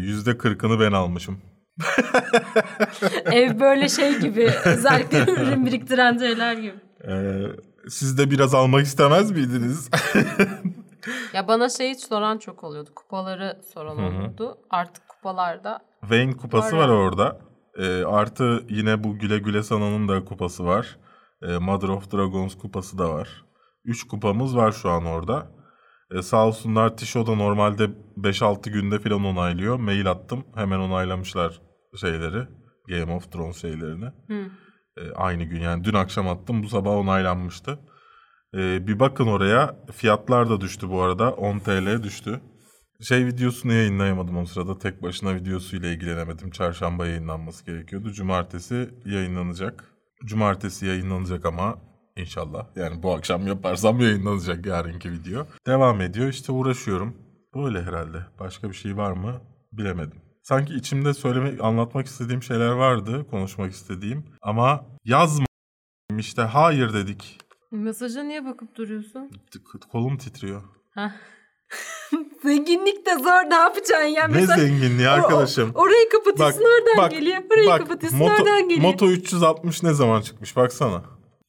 [0.00, 1.38] yüzde kırkını ben almışım.
[3.32, 4.50] Ev böyle şey gibi.
[4.64, 6.76] Özellikle ürün biriktiren şeyler gibi.
[7.08, 7.42] E,
[7.88, 9.90] siz de biraz almak istemez miydiniz?
[11.34, 12.90] Ya bana şey soran çok oluyordu.
[12.94, 14.58] Kupaları soran oluyordu.
[14.70, 17.38] Artık kupalarda Vayne kupası Var var orada.
[17.78, 20.98] E, artı yine bu Güle Güle Sana'nın da kupası var.
[21.42, 23.44] E, Mother of Dragons kupası da var.
[23.84, 25.46] Üç kupamız var şu an orada.
[26.14, 29.76] E, sağ olsunlar Tişo da normalde 5-6 günde falan onaylıyor.
[29.76, 30.44] Mail attım.
[30.54, 31.60] Hemen onaylamışlar
[32.00, 32.46] şeyleri.
[32.88, 34.04] Game of Thrones şeylerini.
[34.04, 34.44] Hı.
[34.96, 37.78] E, aynı gün yani dün akşam attım bu sabah onaylanmıştı.
[38.54, 42.40] E, bir bakın oraya fiyatlar da düştü bu arada 10 TL düştü.
[43.00, 46.50] Şey videosunu yayınlayamadım o sırada tek başına videosuyla ilgilenemedim.
[46.50, 48.12] Çarşamba yayınlanması gerekiyordu.
[48.12, 49.84] Cumartesi yayınlanacak.
[50.24, 51.78] Cumartesi yayınlanacak ama
[52.16, 55.46] inşallah yani bu akşam yaparsam yayınlanacak yarınki video.
[55.66, 57.16] Devam ediyor işte uğraşıyorum.
[57.54, 58.18] Böyle herhalde.
[58.40, 59.40] Başka bir şey var mı
[59.72, 60.22] bilemedim.
[60.42, 64.24] Sanki içimde söylemek, anlatmak istediğim şeyler vardı, konuşmak istediğim.
[64.42, 65.46] Ama yazma
[66.18, 67.38] işte hayır dedik.
[67.70, 69.30] Mesaja niye bakıp duruyorsun?
[69.92, 70.62] Kolum titriyor.
[72.42, 74.28] Zenginlik de zor ne yapacaksın ya?
[74.28, 75.72] Ne Mesela zenginliği arkadaşım.
[75.74, 77.42] o- orayı kapatıyorsun oradan geliyor.
[77.54, 78.82] Orayı bak, kapatıyorsun Moto, oradan geliyor.
[78.90, 81.02] Moto 360 ne zaman çıkmış baksana.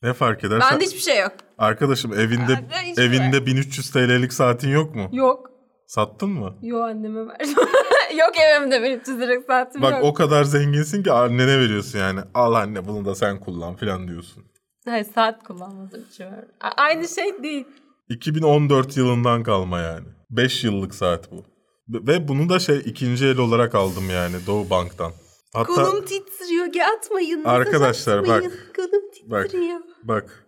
[0.04, 0.60] Ne fark eder?
[0.62, 1.32] Sen- Bende hiçbir şey yok.
[1.58, 5.10] Arkadaşım evinde Bende hiçbir şey evinde 1300 TL'lik saatin yok mu?
[5.12, 5.49] Yok.
[5.88, 6.56] Sattın mı?
[6.62, 7.56] Yo anneme verdim.
[8.20, 10.04] yok evimde benim çizerek saatim Bak yok.
[10.04, 12.20] o kadar zenginsin ki annene veriyorsun yani.
[12.34, 14.43] Al anne bunu da sen kullan falan diyorsun.
[14.86, 16.26] Hayır saat kullanmadığım için.
[16.62, 17.66] A- Aynı şey değil.
[18.10, 20.06] 2014 yılından kalma yani.
[20.30, 21.43] 5 yıllık saat bu.
[21.89, 25.12] Ve bunu da şey ikinci el olarak aldım yani Doğu Bank'tan.
[25.54, 26.66] Hatta Kolum titriyor.
[26.66, 27.43] Ge atmayın.
[27.43, 28.43] Arkadaşlar, atmayın.
[28.51, 28.76] bak.
[28.76, 29.45] Kolum Bak.
[29.45, 29.80] titriyor.
[30.04, 30.45] bak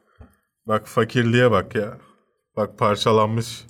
[0.68, 1.97] bak fakirliğe bak ya.
[2.58, 3.66] Bak parçalanmış.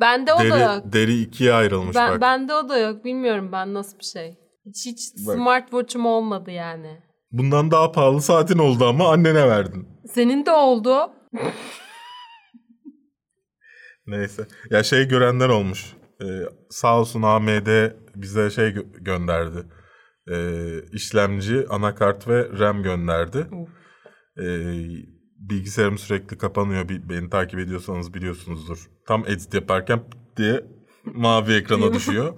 [0.00, 0.82] Bende o da yok.
[0.84, 2.20] Deri, deri ikiye ayrılmış Ben, bak.
[2.20, 3.04] bende o da yok.
[3.04, 4.38] Bilmiyorum ben nasıl bir şey.
[4.66, 5.34] Hiç, hiç Bak.
[5.34, 7.02] smartwatch'um olmadı yani.
[7.32, 9.88] Bundan daha pahalı saatin oldu ama annene verdin.
[10.08, 11.10] Senin de oldu.
[14.06, 14.46] Neyse.
[14.70, 15.96] Ya şey görenler olmuş.
[16.22, 16.24] Ee,
[16.70, 19.58] sağ olsun AMD bize şey gö- gönderdi.
[20.30, 23.46] Ee, işlemci, anakart ve RAM gönderdi.
[24.38, 24.44] Ee,
[25.38, 26.88] bilgisayarım sürekli kapanıyor.
[26.88, 28.90] Bir, beni takip ediyorsanız biliyorsunuzdur.
[29.06, 30.02] Tam edit yaparken
[30.36, 30.64] diye
[31.04, 32.34] mavi ekrana düşüyor.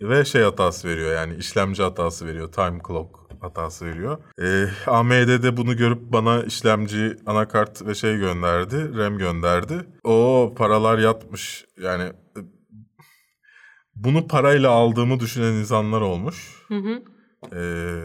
[0.00, 2.52] ve şey hatası veriyor yani işlemci hatası veriyor.
[2.52, 4.18] Time clock hatası veriyor.
[4.42, 8.96] Ee, AMD de bunu görüp bana işlemci, anakart ve şey gönderdi.
[8.96, 9.74] RAM gönderdi.
[10.04, 11.64] O paralar yatmış.
[11.82, 12.40] Yani e,
[13.94, 16.64] bunu parayla aldığımı düşünen insanlar olmuş.
[16.68, 17.02] Hı hı.
[17.52, 18.04] Ee,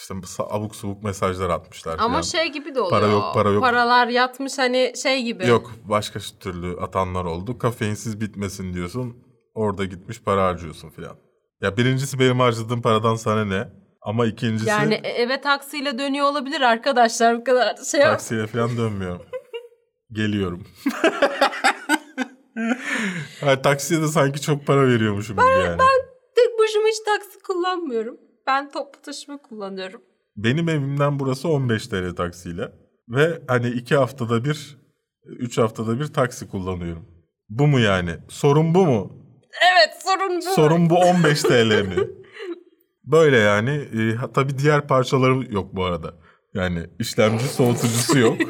[0.00, 1.98] işte abuk subuk mesajlar atmışlar.
[1.98, 2.20] Ama falan.
[2.20, 3.00] şey gibi de oluyor.
[3.00, 3.62] Para yok, para yok.
[3.62, 5.46] Paralar yatmış hani şey gibi.
[5.46, 7.58] Yok başka türlü atanlar oldu.
[7.58, 9.16] Kafeinsiz bitmesin diyorsun.
[9.54, 11.16] Orada gitmiş para harcıyorsun filan.
[11.60, 13.68] Ya birincisi benim harcadığım paradan sana ne?
[14.02, 19.22] Ama ikincisi Yani e- eve taksiyle dönüyor olabilir arkadaşlar bu kadar şey taksiye falan dönmüyorum.
[20.12, 20.64] Geliyorum.
[23.40, 25.82] ha, taksiye de sanki çok para veriyormuşum gibi yani.
[26.36, 28.16] Tek başıma hiç taksi kullanmıyorum.
[28.46, 30.02] Ben toplu taşıma kullanıyorum.
[30.36, 32.72] Benim evimden burası 15 TL taksiyle.
[33.08, 34.78] Ve hani iki haftada bir,
[35.24, 37.06] üç haftada bir taksi kullanıyorum.
[37.48, 38.10] Bu mu yani?
[38.28, 39.12] Sorun bu mu?
[39.72, 40.42] Evet sorun bu.
[40.42, 42.08] Sorun bu 15 TL mi?
[43.04, 43.70] Böyle yani.
[43.70, 46.14] E, tabii diğer parçaları yok bu arada.
[46.54, 48.36] Yani işlemci soğutucusu yok.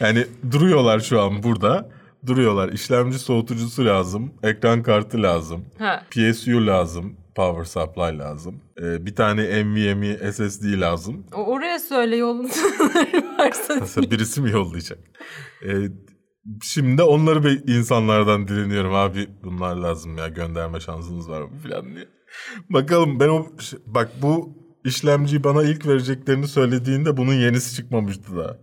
[0.00, 1.90] Yani duruyorlar şu an burada.
[2.26, 2.68] Duruyorlar.
[2.68, 4.34] İşlemci soğutucusu lazım.
[4.42, 5.64] Ekran kartı lazım.
[5.78, 6.02] Ha.
[6.10, 7.16] PSU lazım.
[7.36, 8.60] Power supply lazım.
[8.82, 11.26] E, bir tane NVMe SSD lazım.
[11.34, 12.44] O- Oraya söyle yolun
[13.38, 13.74] varsa.
[13.80, 14.98] Mesela birisi mi yollayacak?
[15.64, 15.70] E,
[16.62, 22.04] şimdi onları be- insanlardan dileniyorum abi bunlar lazım ya gönderme şansınız var mı falan diye.
[22.70, 23.46] Bakalım ben o
[23.86, 24.50] bak bu
[24.84, 28.56] işlemciyi bana ilk vereceklerini söylediğinde bunun yenisi çıkmamıştı daha.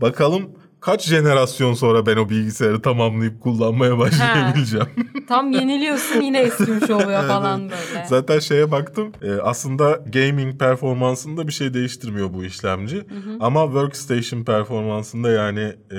[0.00, 0.50] Bakalım
[0.82, 4.86] kaç jenerasyon sonra ben o bilgisayarı tamamlayıp kullanmaya başlayabileceğim.
[5.28, 8.06] Tam yeniliyorsun yine eskimiş oluyor falan böyle.
[8.08, 9.12] Zaten şeye baktım.
[9.22, 13.06] e, aslında gaming performansında bir şey değiştirmiyor bu işlemci.
[13.40, 15.60] Ama workstation performansında yani
[15.90, 15.98] e,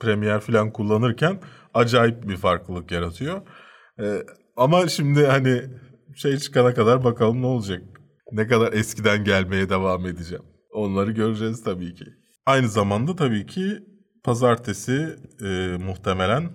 [0.00, 1.40] Premiere falan kullanırken
[1.74, 3.40] acayip bir farklılık yaratıyor.
[4.00, 4.22] E,
[4.56, 5.62] ama şimdi hani
[6.16, 7.82] şey çıkana kadar bakalım ne olacak.
[8.32, 10.44] Ne kadar eskiden gelmeye devam edeceğim.
[10.72, 12.04] Onları göreceğiz tabii ki.
[12.46, 13.78] Aynı zamanda tabii ki
[14.28, 15.46] pazartesi e,
[15.84, 16.50] muhtemelen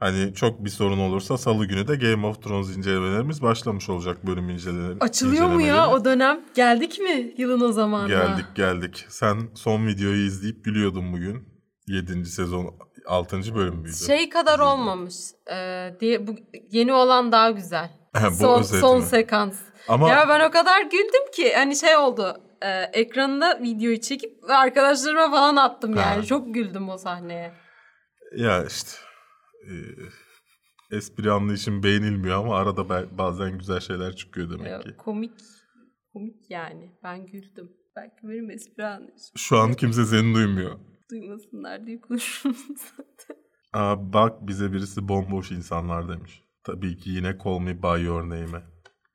[0.00, 4.50] hani çok bir sorun olursa salı günü de Game of Thrones incelemelerimiz başlamış olacak bölüm
[4.50, 4.96] inceleri.
[5.00, 5.86] Açılıyor mu ya incelemeleri.
[6.00, 6.40] o dönem?
[6.54, 8.08] Geldik mi yılın o zamanına?
[8.08, 9.06] Geldik geldik.
[9.08, 11.48] Sen son videoyu izleyip gülüyordun bugün.
[11.86, 12.24] 7.
[12.26, 12.74] sezon
[13.06, 13.54] 6.
[13.54, 13.96] bölüm müydü?
[13.96, 15.14] Şey kadar olmamış.
[15.52, 16.34] Ee, diye bu
[16.70, 17.90] yeni olan daha güzel.
[18.30, 19.58] Bu son son sekans.
[19.88, 22.36] Ama Ya ben o kadar güldüm ki hani şey oldu.
[22.64, 26.16] E, ekranında videoyu çekip arkadaşlarıma falan attım yani.
[26.16, 26.22] Ha.
[26.22, 27.52] Çok güldüm o sahneye.
[28.36, 28.90] ya işte
[29.68, 29.74] e,
[30.96, 32.88] espri anlayışım beğenilmiyor ama arada
[33.18, 34.96] bazen güzel şeyler çıkıyor demek Ya, ki.
[34.98, 35.32] komik.
[36.12, 36.90] Komik yani.
[37.02, 37.72] Ben güldüm.
[37.96, 39.32] Belki benim espri anlayışım.
[39.36, 40.78] Şu an kimse seni duymuyor.
[41.10, 42.60] Duymasınlar diye konuşuyorum
[42.96, 43.42] zaten.
[43.72, 46.42] Aa, bak bize birisi bomboş insanlar demiş.
[46.64, 48.62] Tabii ki yine Call Me By Your Name'e.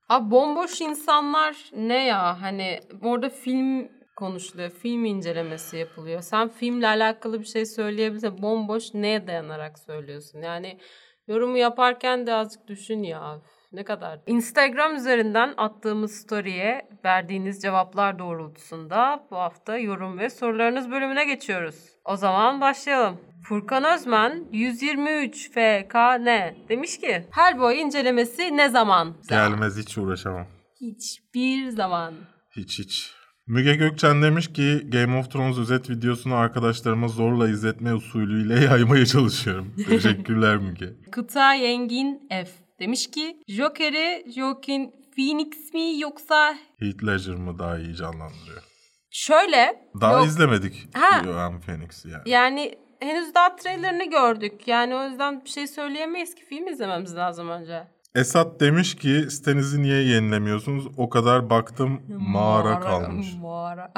[0.10, 2.41] Abi bomboş insanlar ne ya?
[2.41, 4.70] Hani orada film konuşuluyor.
[4.70, 6.22] Film incelemesi yapılıyor.
[6.22, 8.41] Sen filmle alakalı bir şey söyleyebilirsin.
[8.41, 10.41] Bomboş neye dayanarak söylüyorsun?
[10.41, 10.80] Yani
[11.28, 13.41] yorumu yaparken de azıcık düşün ya.
[13.72, 14.20] Ne kadar?
[14.28, 21.76] Instagram üzerinden attığımız story'e verdiğiniz cevaplar doğrultusunda bu hafta yorum ve sorularınız bölümüne geçiyoruz.
[22.05, 23.18] O zaman başlayalım.
[23.43, 26.27] Furkan Özmen 123 FKN
[26.69, 29.15] demiş ki Hellboy incelemesi ne zaman?
[29.29, 30.47] Gelmez hiç uğraşamam.
[30.81, 32.13] Hiçbir zaman.
[32.55, 33.11] Hiç hiç.
[33.47, 39.75] Müge Gökçen demiş ki Game of Thrones özet videosunu arkadaşlarıma zorla izletme usulüyle yaymaya çalışıyorum.
[39.89, 40.93] Teşekkürler Müge.
[41.11, 47.95] Kıta Yengin F demiş ki Joker'i Joaquin Phoenix mi yoksa Heath Ledger mı daha iyi
[47.95, 48.63] canlandırıyor?
[49.11, 51.23] şöyle Daha yok, izlemedik Ha.
[51.23, 52.29] Joaquin Phoenix'i yani.
[52.29, 54.68] yani henüz daha trailerını gördük.
[54.68, 57.88] Yani o yüzden bir şey söyleyemeyiz ki film izlememiz lazım önce.
[58.16, 60.88] Esat demiş ki sitenizi niye yenilemiyorsunuz?
[60.98, 63.36] O kadar baktım mağara, kalmış.
[63.41, 63.93] Mağara.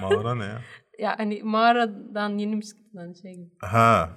[0.00, 0.60] Mağara ne ya?
[0.98, 3.50] ya hani mağaradan yenimiş gibi hani şey gibi.
[3.60, 4.10] Ha.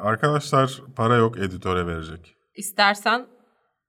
[0.00, 2.36] Arkadaşlar para yok editöre verecek.
[2.54, 3.26] İstersen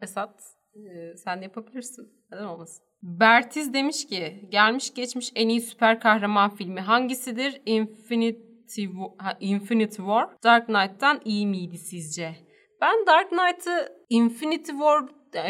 [0.02, 0.44] Esat
[0.76, 2.14] e, sen de yapabilirsin.
[2.32, 2.86] Neden olmasın?
[3.04, 7.62] Bertiz demiş ki gelmiş geçmiş en iyi süper kahraman filmi hangisidir?
[8.66, 8.88] Infinity,
[9.18, 10.30] ha, Infinity War.
[10.44, 12.36] Dark Knight'tan iyi miydi sizce?
[12.82, 15.04] Ben Dark Knight'ı Infinity War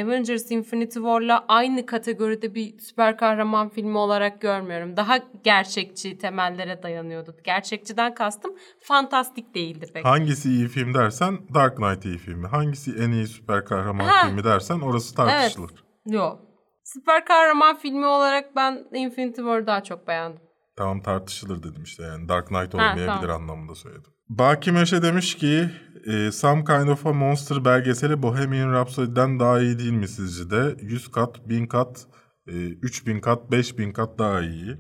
[0.03, 4.97] Avengers Infinity War'la aynı kategoride bir süper kahraman filmi olarak görmüyorum.
[4.97, 7.36] Daha gerçekçi temellere dayanıyordu.
[7.43, 10.05] Gerçekçiden kastım fantastik değildi pek.
[10.05, 12.47] Hangisi iyi film dersen Dark Knight iyi filmi.
[12.47, 14.28] Hangisi en iyi süper kahraman Ha.
[14.28, 15.72] filmi dersen orası tartışılır.
[16.05, 16.39] Yok.
[16.84, 20.45] Süper kahraman filmi olarak ben Infinity War'ı daha çok beğendim.
[20.78, 22.30] Tamam tartışılır dedim işte yani.
[22.30, 23.42] Dark Knight Ha, olmayabilir tamam.
[23.42, 24.12] anlamında söyledim.
[24.30, 25.70] Baki Meşe demiş ki
[26.06, 30.76] e, Some Kind of a Monster belgeseli Bohemian Rhapsody'den daha iyi değil mi sizce de?
[30.82, 32.06] 100 kat, 1000 kat,
[32.48, 34.78] e, 3000 kat, 5000 kat daha iyi.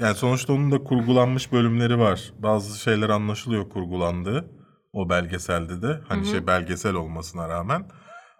[0.00, 2.32] Yani sonuçta onun da kurgulanmış bölümleri var.
[2.38, 4.50] Bazı şeyler anlaşılıyor kurgulandığı
[4.92, 6.00] o belgeselde de.
[6.08, 7.84] Hani şey belgesel olmasına rağmen.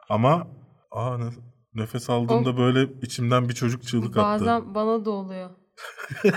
[0.09, 0.47] Ama
[0.91, 1.19] aa,
[1.75, 4.45] nefes aldığımda böyle içimden bir çocuk çığlık attı.
[4.45, 5.51] Bazen bana da oluyor.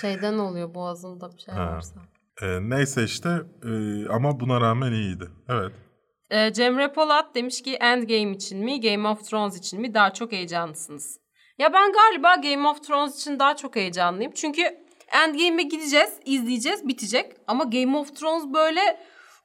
[0.00, 1.66] Şeyden oluyor boğazımda bir şey Ha.
[1.66, 2.00] varsa.
[2.42, 3.28] Ee, neyse işte
[3.64, 3.72] e,
[4.08, 5.28] ama buna rağmen iyiydi.
[5.48, 5.72] Evet.
[6.30, 10.32] Ee, Cemre Polat demiş ki Endgame için mi Game of Thrones için mi daha çok
[10.32, 11.20] heyecanlısınız?
[11.58, 14.32] Ya ben galiba Game of Thrones için daha çok heyecanlıyım.
[14.34, 14.62] Çünkü
[15.24, 17.32] Endgame'e gideceğiz, izleyeceğiz, bitecek.
[17.46, 18.80] Ama Game of Thrones böyle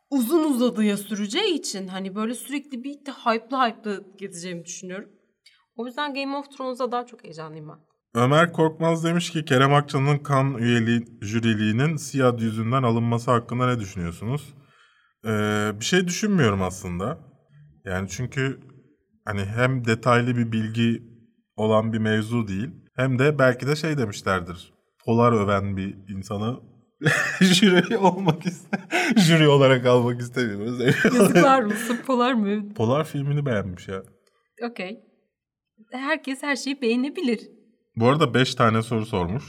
[0.10, 5.10] uzun uzadıya süreceği için hani böyle sürekli bir de hype'lı hype'lı gideceğimi düşünüyorum.
[5.76, 7.78] O yüzden Game of Thrones'a daha çok heyecanlıyım ben.
[8.22, 14.54] Ömer Korkmaz demiş ki Kerem Akçan'ın kan üyeliği jüriliğinin siyah yüzünden alınması hakkında ne düşünüyorsunuz?
[15.26, 17.18] Ee, bir şey düşünmüyorum aslında.
[17.86, 18.60] Yani çünkü
[19.26, 21.04] hani hem detaylı bir bilgi
[21.56, 22.70] olan bir mevzu değil.
[22.96, 24.74] Hem de belki de şey demişlerdir.
[25.06, 26.60] Polar öven bir insanı
[27.42, 28.78] jüri olmak iste
[29.18, 30.80] jüri olarak almak istemiyoruz.
[31.06, 32.74] Yazıklar olsun Polar mı?
[32.74, 34.04] Polar filmini beğenmiş ya.
[34.72, 35.00] Okey.
[35.92, 37.40] Herkes her şeyi beğenebilir.
[37.96, 39.44] Bu arada 5 tane soru sormuş.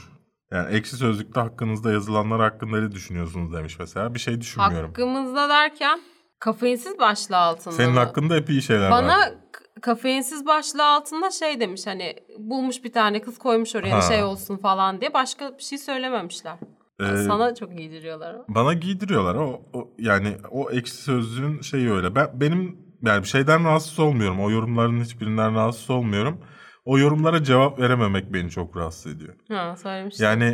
[0.51, 4.13] Yani ekşi sözlükte hakkınızda yazılanlar hakkında ne düşünüyorsunuz demiş mesela.
[4.13, 4.87] Bir şey düşünmüyorum.
[4.89, 5.99] Hakkımızda derken
[6.39, 7.99] kafeinsiz başlığı altında Senin mı?
[7.99, 9.29] hakkında hep iyi şeyler Bana var.
[9.51, 14.01] k- kafeinsiz başlığı altında şey demiş hani bulmuş bir tane kız koymuş oraya Ha.
[14.01, 16.55] şey olsun falan diye başka bir şey söylememişler.
[16.99, 18.35] Ee, Sana çok giydiriyorlar.
[18.47, 19.35] Bana giydiriyorlar.
[19.35, 22.15] O, o yani o ekşi sözlüğün şeyi öyle.
[22.15, 24.39] Ben benim yani bir şeyden rahatsız olmuyorum.
[24.39, 26.41] O yorumların hiçbirinden rahatsız olmuyorum.
[26.85, 29.33] O yorumlara cevap verememek beni çok rahatsız ediyor.
[29.49, 30.25] Ha söylemişler.
[30.29, 30.45] Yani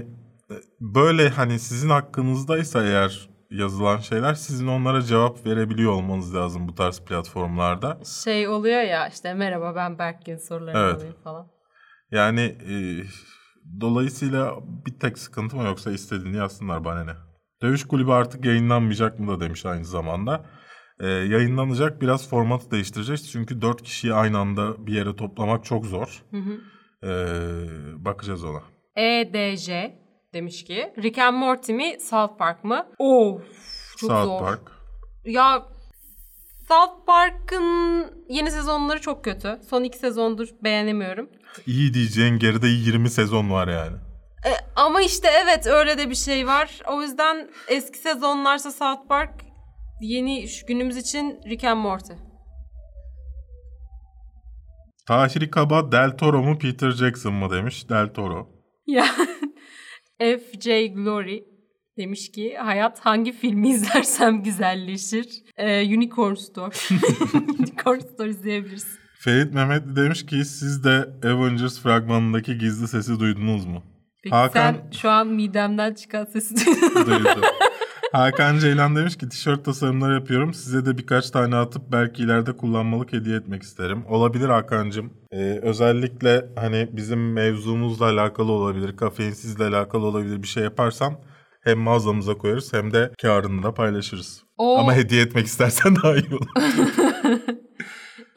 [0.52, 6.76] e, böyle hani sizin hakkınızdaysa eğer yazılan şeyler sizin onlara cevap verebiliyor olmanız lazım bu
[6.76, 7.98] tarz platformlarda.
[8.24, 10.96] Şey oluyor ya işte merhaba ben Berk'in sorularını Evet.
[10.96, 11.48] alayım falan.
[12.12, 12.76] Yani e,
[13.82, 14.56] dolayısıyla
[14.86, 17.14] bir tek sıkıntı mı yoksa istediğini yazsınlar bana ne.
[17.62, 20.46] Dövüş kulübü artık yayınlanmayacak mı da demiş aynı zamanda.
[21.00, 23.32] E, yayınlanacak biraz formatı değiştireceğiz.
[23.32, 26.24] Çünkü dört kişiyi aynı anda bir yere toplamak çok zor.
[26.32, 26.60] Hı hı.
[27.08, 27.12] E,
[28.06, 28.62] bakacağız ona.
[28.96, 29.70] EDJ
[30.34, 32.86] demiş ki Rick and Morty mi South Park mı?
[33.00, 33.42] Of
[33.98, 34.40] çok South zor.
[34.40, 34.72] Park.
[35.26, 35.66] Ya
[36.68, 39.60] South Park'ın yeni sezonları çok kötü.
[39.70, 41.30] Son iki sezondur beğenemiyorum.
[41.68, 43.98] İyi diyeceğin geride 20 sezon var yani.
[44.46, 46.80] E, ama işte evet öyle de bir şey var.
[46.88, 49.42] O yüzden eski sezonlarsa South Park,
[50.02, 52.14] yeni şu günümüz için Rick and Morty.
[55.08, 57.90] Tahiri Kaba Del Toro mu Peter Jackson mı demiş.
[57.90, 58.50] Del Toro.
[58.88, 59.06] Ya
[60.20, 61.55] FJ Glory
[61.98, 65.28] Demiş ki hayat hangi filmi izlersem güzelleşir.
[65.58, 66.72] Ee, Unicorn Store.
[67.60, 69.00] Unicorn Store izleyebilirsin.
[69.20, 73.84] Ferit Mehmet demiş ki siz de Avengers fragmanındaki gizli sesi duydunuz mu?
[74.24, 77.06] Peki Hakan- sen şu an midemden çıkan sesi duydun.
[77.06, 77.42] Duydu.
[78.12, 80.54] Hakan Ceylan demiş ki tişört tasarımları yapıyorum.
[80.54, 84.04] Size de birkaç tane atıp belki ileride kullanmalık hediye etmek isterim.
[84.10, 85.14] Olabilir Hakan'cığım.
[85.32, 91.14] Ee, özellikle hani bizim mevzumuzla alakalı olabilir, kafeinsizle alakalı olabilir bir şey yaparsan
[91.66, 94.44] hem mağazamıza koyarız hem de karını da paylaşırız.
[94.58, 96.48] O- Ama hediye etmek istersen daha iyi olur.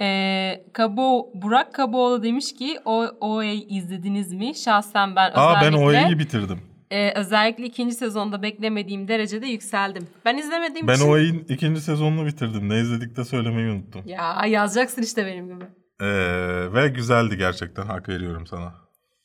[0.00, 4.54] Ee, Kabo, Burak Kaboğlu demiş ki o OA'yı izlediniz mi?
[4.54, 6.58] Şahsen ben Aa ben özellikle OA'yı bitirdim.
[6.90, 10.06] e, özellikle ikinci sezonda beklemediğim derecede yükseldim.
[10.24, 11.08] Ben izlemediğim Ben için...
[11.08, 12.68] OA'nın ikinci sezonunu bitirdim.
[12.68, 14.02] Ne izledik de söylemeyi unuttum.
[14.06, 15.64] Ya yazacaksın işte benim gibi.
[16.00, 17.86] Ee, ve güzeldi gerçekten.
[17.86, 18.74] Hak veriyorum sana.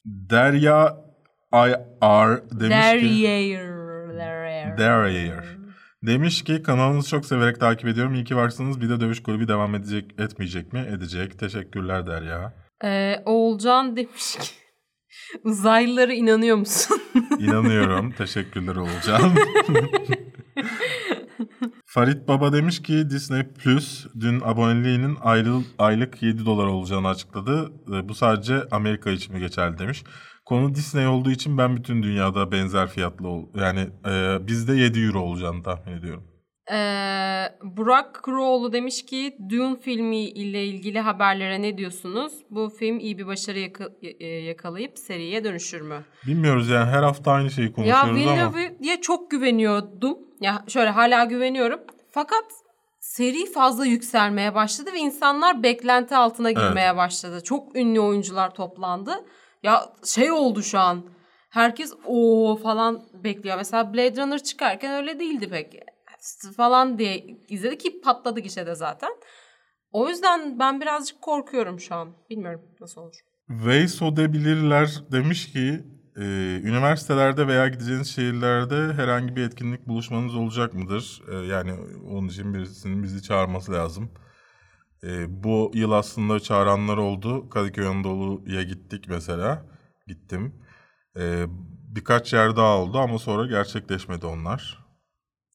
[0.05, 0.97] Derya
[1.53, 3.05] IR demiş ki...
[4.77, 5.43] Derriere.
[6.03, 8.13] Demiş ki kanalınızı çok severek takip ediyorum.
[8.13, 8.81] İyi ki varsınız.
[8.81, 10.85] Bir de dövüş kulübü devam edecek etmeyecek mi?
[10.89, 11.39] Edecek.
[11.39, 12.53] Teşekkürler Derya.
[12.83, 14.49] Ee, Oğulcan demiş ki
[15.43, 17.01] uzaylılara inanıyor musun?
[17.39, 18.11] İnanıyorum.
[18.11, 19.33] Teşekkürler olacağım.
[21.85, 27.71] Farit Baba demiş ki Disney Plus dün aboneliğinin ayrı, aylık 7 dolar olacağını açıkladı.
[27.93, 30.03] E, Bu sadece Amerika için mi geçerli demiş.
[30.45, 33.79] Konu Disney olduğu için ben bütün dünyada benzer fiyatlı ol yani
[34.09, 36.23] e, bizde 7 euro olacağını tahmin ediyorum.
[36.71, 42.33] Ee, Burak Kuroğlu demiş ki Dune filmi ile ilgili haberlere ne diyorsunuz?
[42.49, 43.89] Bu film iyi bir başarı yaka-
[44.19, 46.03] e, yakalayıp seriye dönüşür mü?
[46.27, 48.15] Bilmiyoruz yani her hafta aynı şeyi Ya konuşuyoruz ama.
[48.15, 50.17] Villeneuve'ye çok güveniyordum.
[50.41, 51.79] Ya şöyle hala güveniyorum.
[52.11, 52.43] Fakat
[52.99, 57.43] seri fazla yükselmeye başladı ve insanlar beklenti altına girmeye başladı.
[57.43, 59.11] Çok ünlü oyuncular toplandı.
[59.63, 61.05] Ya şey oldu şu an.
[61.49, 63.57] Herkes o falan bekliyor.
[63.57, 65.79] Mesela Blade Runner çıkarken öyle değildi pek.
[66.57, 69.09] Falan diye izledik ki patladı gişede zaten.
[69.91, 72.09] O yüzden ben birazcık korkuyorum şu an.
[72.29, 73.15] Bilmiyorum nasıl olur.
[73.49, 75.83] Veysodebilirler demiş ki
[76.17, 76.23] e,
[76.63, 81.21] üniversitelerde veya gideceğiniz şehirlerde herhangi bir etkinlik buluşmanız olacak mıdır?
[81.31, 81.73] E, yani
[82.11, 84.11] onun için birisinin bizi çağırması lazım.
[85.03, 87.49] E, bu yıl aslında çağıranlar oldu.
[87.49, 89.65] Kadıköy Anadolu'ya gittik mesela.
[90.07, 90.53] Gittim.
[91.19, 91.45] E,
[91.95, 94.79] birkaç yer daha oldu ama sonra gerçekleşmedi onlar.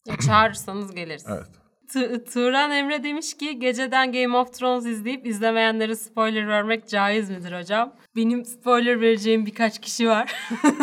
[0.07, 1.25] Ya çağırırsanız geliriz.
[1.29, 1.49] Evet.
[1.93, 7.61] Tu- Turan Emre demiş ki geceden Game of Thrones izleyip izlemeyenlere spoiler vermek caiz midir
[7.61, 7.93] hocam?
[8.17, 10.33] Benim spoiler vereceğim birkaç kişi var.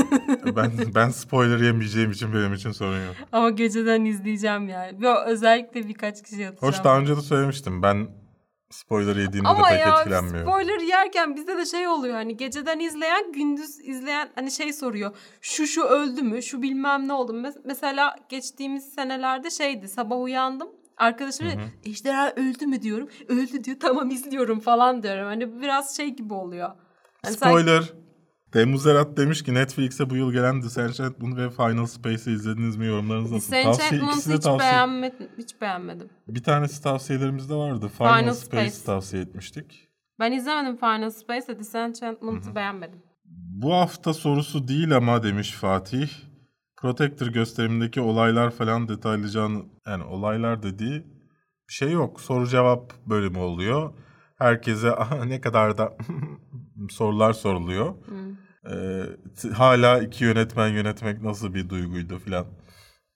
[0.56, 3.16] Ben ben spoiler yemeyeceğim için benim için sorun yok.
[3.32, 5.08] Ama geceden izleyeceğim yani.
[5.26, 6.74] Özellikle birkaç kişi atacağım.
[6.74, 7.84] Hoş daha önce de söylemiştim.
[7.84, 8.08] Ben
[8.70, 10.50] spoiler yediğimde Ama de pek ya etkilenmiyorum.
[10.52, 15.16] spoiler yerken bizde de şey oluyor hani geceden izleyen gündüz izleyen hani şey soruyor.
[15.42, 16.44] Şu şu öldü mü?
[16.44, 17.48] Şu bilmem ne oldu mu?
[17.48, 20.70] Mes- mesela geçtiğimiz senelerde şeydi sabah uyandım.
[20.98, 21.48] Arkadaşım
[21.86, 23.10] ejderha öldü mü diyorum.
[23.28, 25.26] Öldü diyor tamam izliyorum falan diyorum.
[25.26, 26.72] Hani biraz şey gibi oluyor.
[27.24, 27.94] Hani Spoiler.
[28.56, 32.86] Temmuz Erat demiş ki Netflix'e bu yıl gelen Disenchantment ve Final Space'i izlediniz mi?
[32.86, 33.48] Yorumlarınız nasıl?
[33.48, 34.60] Disenchantment'ı hiç, tavsiye.
[34.60, 36.10] beğenmedim, hiç beğenmedim.
[36.28, 37.88] Bir tanesi tavsiyelerimizde vardı.
[37.98, 38.86] Final, Final Space, Space.
[38.86, 39.88] tavsiye etmiştik.
[40.20, 43.00] Ben izlemedim Final Space ve Disenchantment'ı beğenmedim.
[43.62, 46.10] Bu hafta sorusu değil ama demiş Fatih.
[46.78, 51.04] Protector gösterimindeki olaylar falan detaylıca an- yani olaylar dediği
[51.70, 52.22] bir şey yok.
[52.22, 53.94] Soru cevap bölümü oluyor.
[54.38, 55.98] Herkese "Aha, ne kadar da
[56.90, 57.94] sorular soruluyor.
[58.72, 59.04] Ee,
[59.42, 62.46] t- hala iki yönetmen yönetmek nasıl bir duyguydu filan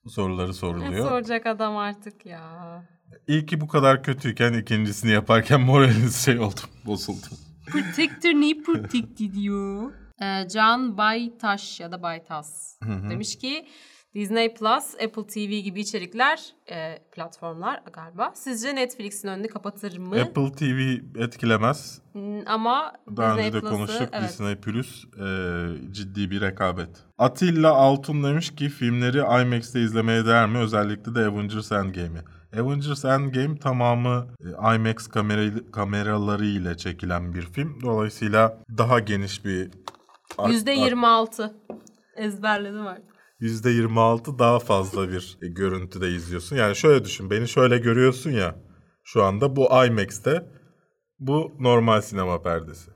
[0.08, 1.08] soruları Ne soruluyor.
[1.08, 2.82] soracak adam artık ya.
[3.26, 7.26] İlki bu kadar kötüyken ikincisini yaparken moraliniz şey oldu, bozuldu.
[7.66, 9.92] Protector ne protected diyor?
[10.22, 12.78] Ee, Can Baytaş ya da Baytas
[13.10, 13.66] demiş ki
[14.14, 16.40] Disney Plus, Apple TV gibi içerikler,
[16.70, 18.32] e, platformlar galiba.
[18.34, 20.20] Sizce Netflix'in önünü kapatır mı?
[20.20, 22.02] Apple TV etkilemez.
[22.12, 24.08] Hmm, Ama Daha Disney önce de Plus'ı, konuştuk.
[24.12, 24.28] evet.
[24.30, 25.26] Disney Plus e,
[25.92, 26.88] ciddi bir rekabet.
[27.18, 30.58] Atilla Altun demiş ki filmleri IMAX'te izlemeye değer mi?
[30.58, 32.20] Özellikle de Avengers Endgame'i.
[32.60, 37.78] Avengers Endgame tamamı e, IMAX kamera, kameraları ile çekilen bir film.
[37.82, 39.70] Dolayısıyla daha geniş bir...
[40.38, 41.54] ar- Yüzde ar- 26.
[42.16, 43.09] Ezberledim artık.
[43.40, 46.56] %26 daha fazla bir e, görüntüde izliyorsun.
[46.56, 47.30] Yani şöyle düşün.
[47.30, 48.54] Beni şöyle görüyorsun ya.
[49.04, 50.46] Şu anda bu IMAX'te.
[51.18, 52.90] Bu normal sinema perdesi.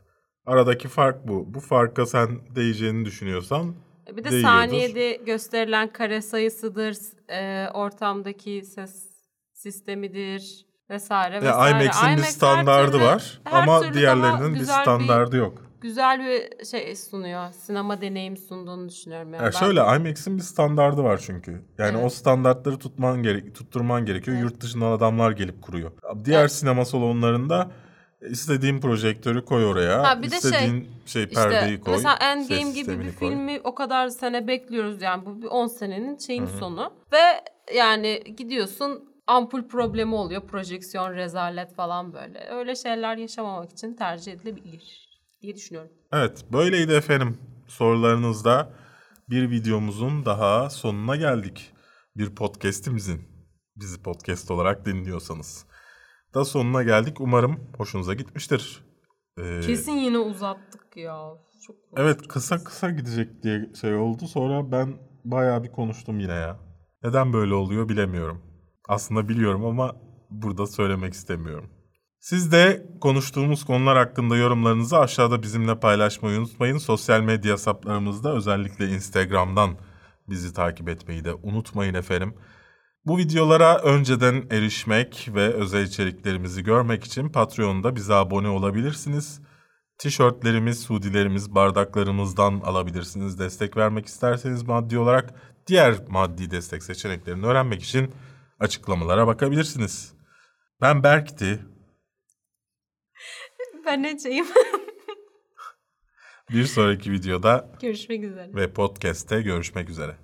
[0.47, 1.55] Aradaki fark bu.
[1.55, 3.75] Bu farka sen değeceğini düşünüyorsan
[4.11, 4.49] Bir de değiyordur.
[4.49, 6.97] saniyede gösterilen kare sayısıdır,
[7.29, 9.05] e, ortamdaki ses
[9.53, 11.83] sistemidir vesaire Ya vesaire.
[11.85, 15.64] IMAX'in bir IMAX her standardı türlü- var ama diğerlerinin bir standardı yok.
[15.85, 17.53] Güzel bir şey sunuyor.
[17.53, 19.35] Sinema deneyim sunduğunu düşünüyorum.
[19.35, 21.51] Yani Ya Ben- şöyle IMAX'in bir standardı var çünkü.
[21.79, 22.07] Yani Evet.
[22.07, 24.37] o standartları tutman gerek tutturman gerekiyor.
[24.37, 24.51] Evet.
[24.51, 25.93] Yurt dışından adamlar gelip kuruyor.
[26.25, 26.53] Diğer Evet.
[26.53, 27.71] sinema salonlarında
[28.31, 30.03] istediğin projektörü koy oraya.
[30.03, 31.95] Ha, bir de şey, istediğin şey, perdeyi koy.
[31.95, 33.29] Mesela Endgame gibi bir koy.
[33.29, 39.09] filmi o kadar sene bekliyoruz yani bu bir 10 senenin şeyin sonu ve yani gidiyorsun
[39.27, 45.05] ampul problemi oluyor projeksiyon rezalet falan böyle öyle şeyler yaşamamak için tercih edilebilir
[45.45, 45.91] diye düşünüyorum.
[46.13, 47.39] Evet, böyleydi efendim.
[47.67, 48.73] Sorularınızda
[49.31, 51.73] bir videomuzun daha sonuna geldik.
[52.17, 53.23] Bir podcast'imizin
[53.77, 55.67] bizi podcast olarak dinliyorsanız.
[56.35, 57.21] Da sonuna geldik.
[57.21, 58.85] Umarım hoşunuza gitmiştir.
[59.39, 61.17] Ee, Kesin yine uzattık ya.
[61.67, 64.27] Çok Evet kısa kısa gidecek diye şey oldu.
[64.27, 66.61] Sonra ben bayağı bir konuştum yine ya.
[67.05, 68.43] Neden böyle oluyor bilemiyorum.
[68.89, 69.97] Aslında biliyorum ama
[70.31, 71.71] burada söylemek istemiyorum.
[72.25, 76.79] Siz de konuştuğumuz konular hakkında yorumlarınızı aşağıda bizimle paylaşmayı unutmayın.
[76.79, 79.77] Sosyal medya hesaplarımızda özellikle Instagram'dan
[80.29, 82.35] bizi takip etmeyi de unutmayın efendim.
[83.07, 89.41] Bu videolara önceden erişmek ve özel içeriklerimizi görmek için Patreon'da bize abone olabilirsiniz.
[89.99, 93.39] Tişörtlerimiz, hoodilerimiz, bardaklarımızdan alabilirsiniz.
[93.39, 95.35] Destek vermek isterseniz maddi olarak
[95.67, 98.15] diğer maddi destek seçeneklerini öğrenmek için
[98.61, 100.13] açıklamalara bakabilirsiniz.
[100.81, 101.74] Ben Berk'ti.
[103.87, 104.47] Ben Ece'yim.
[106.51, 108.51] Bir sonraki videoda görüşmek üzere.
[108.55, 110.17] Ve podcast'te görüşmek üzere.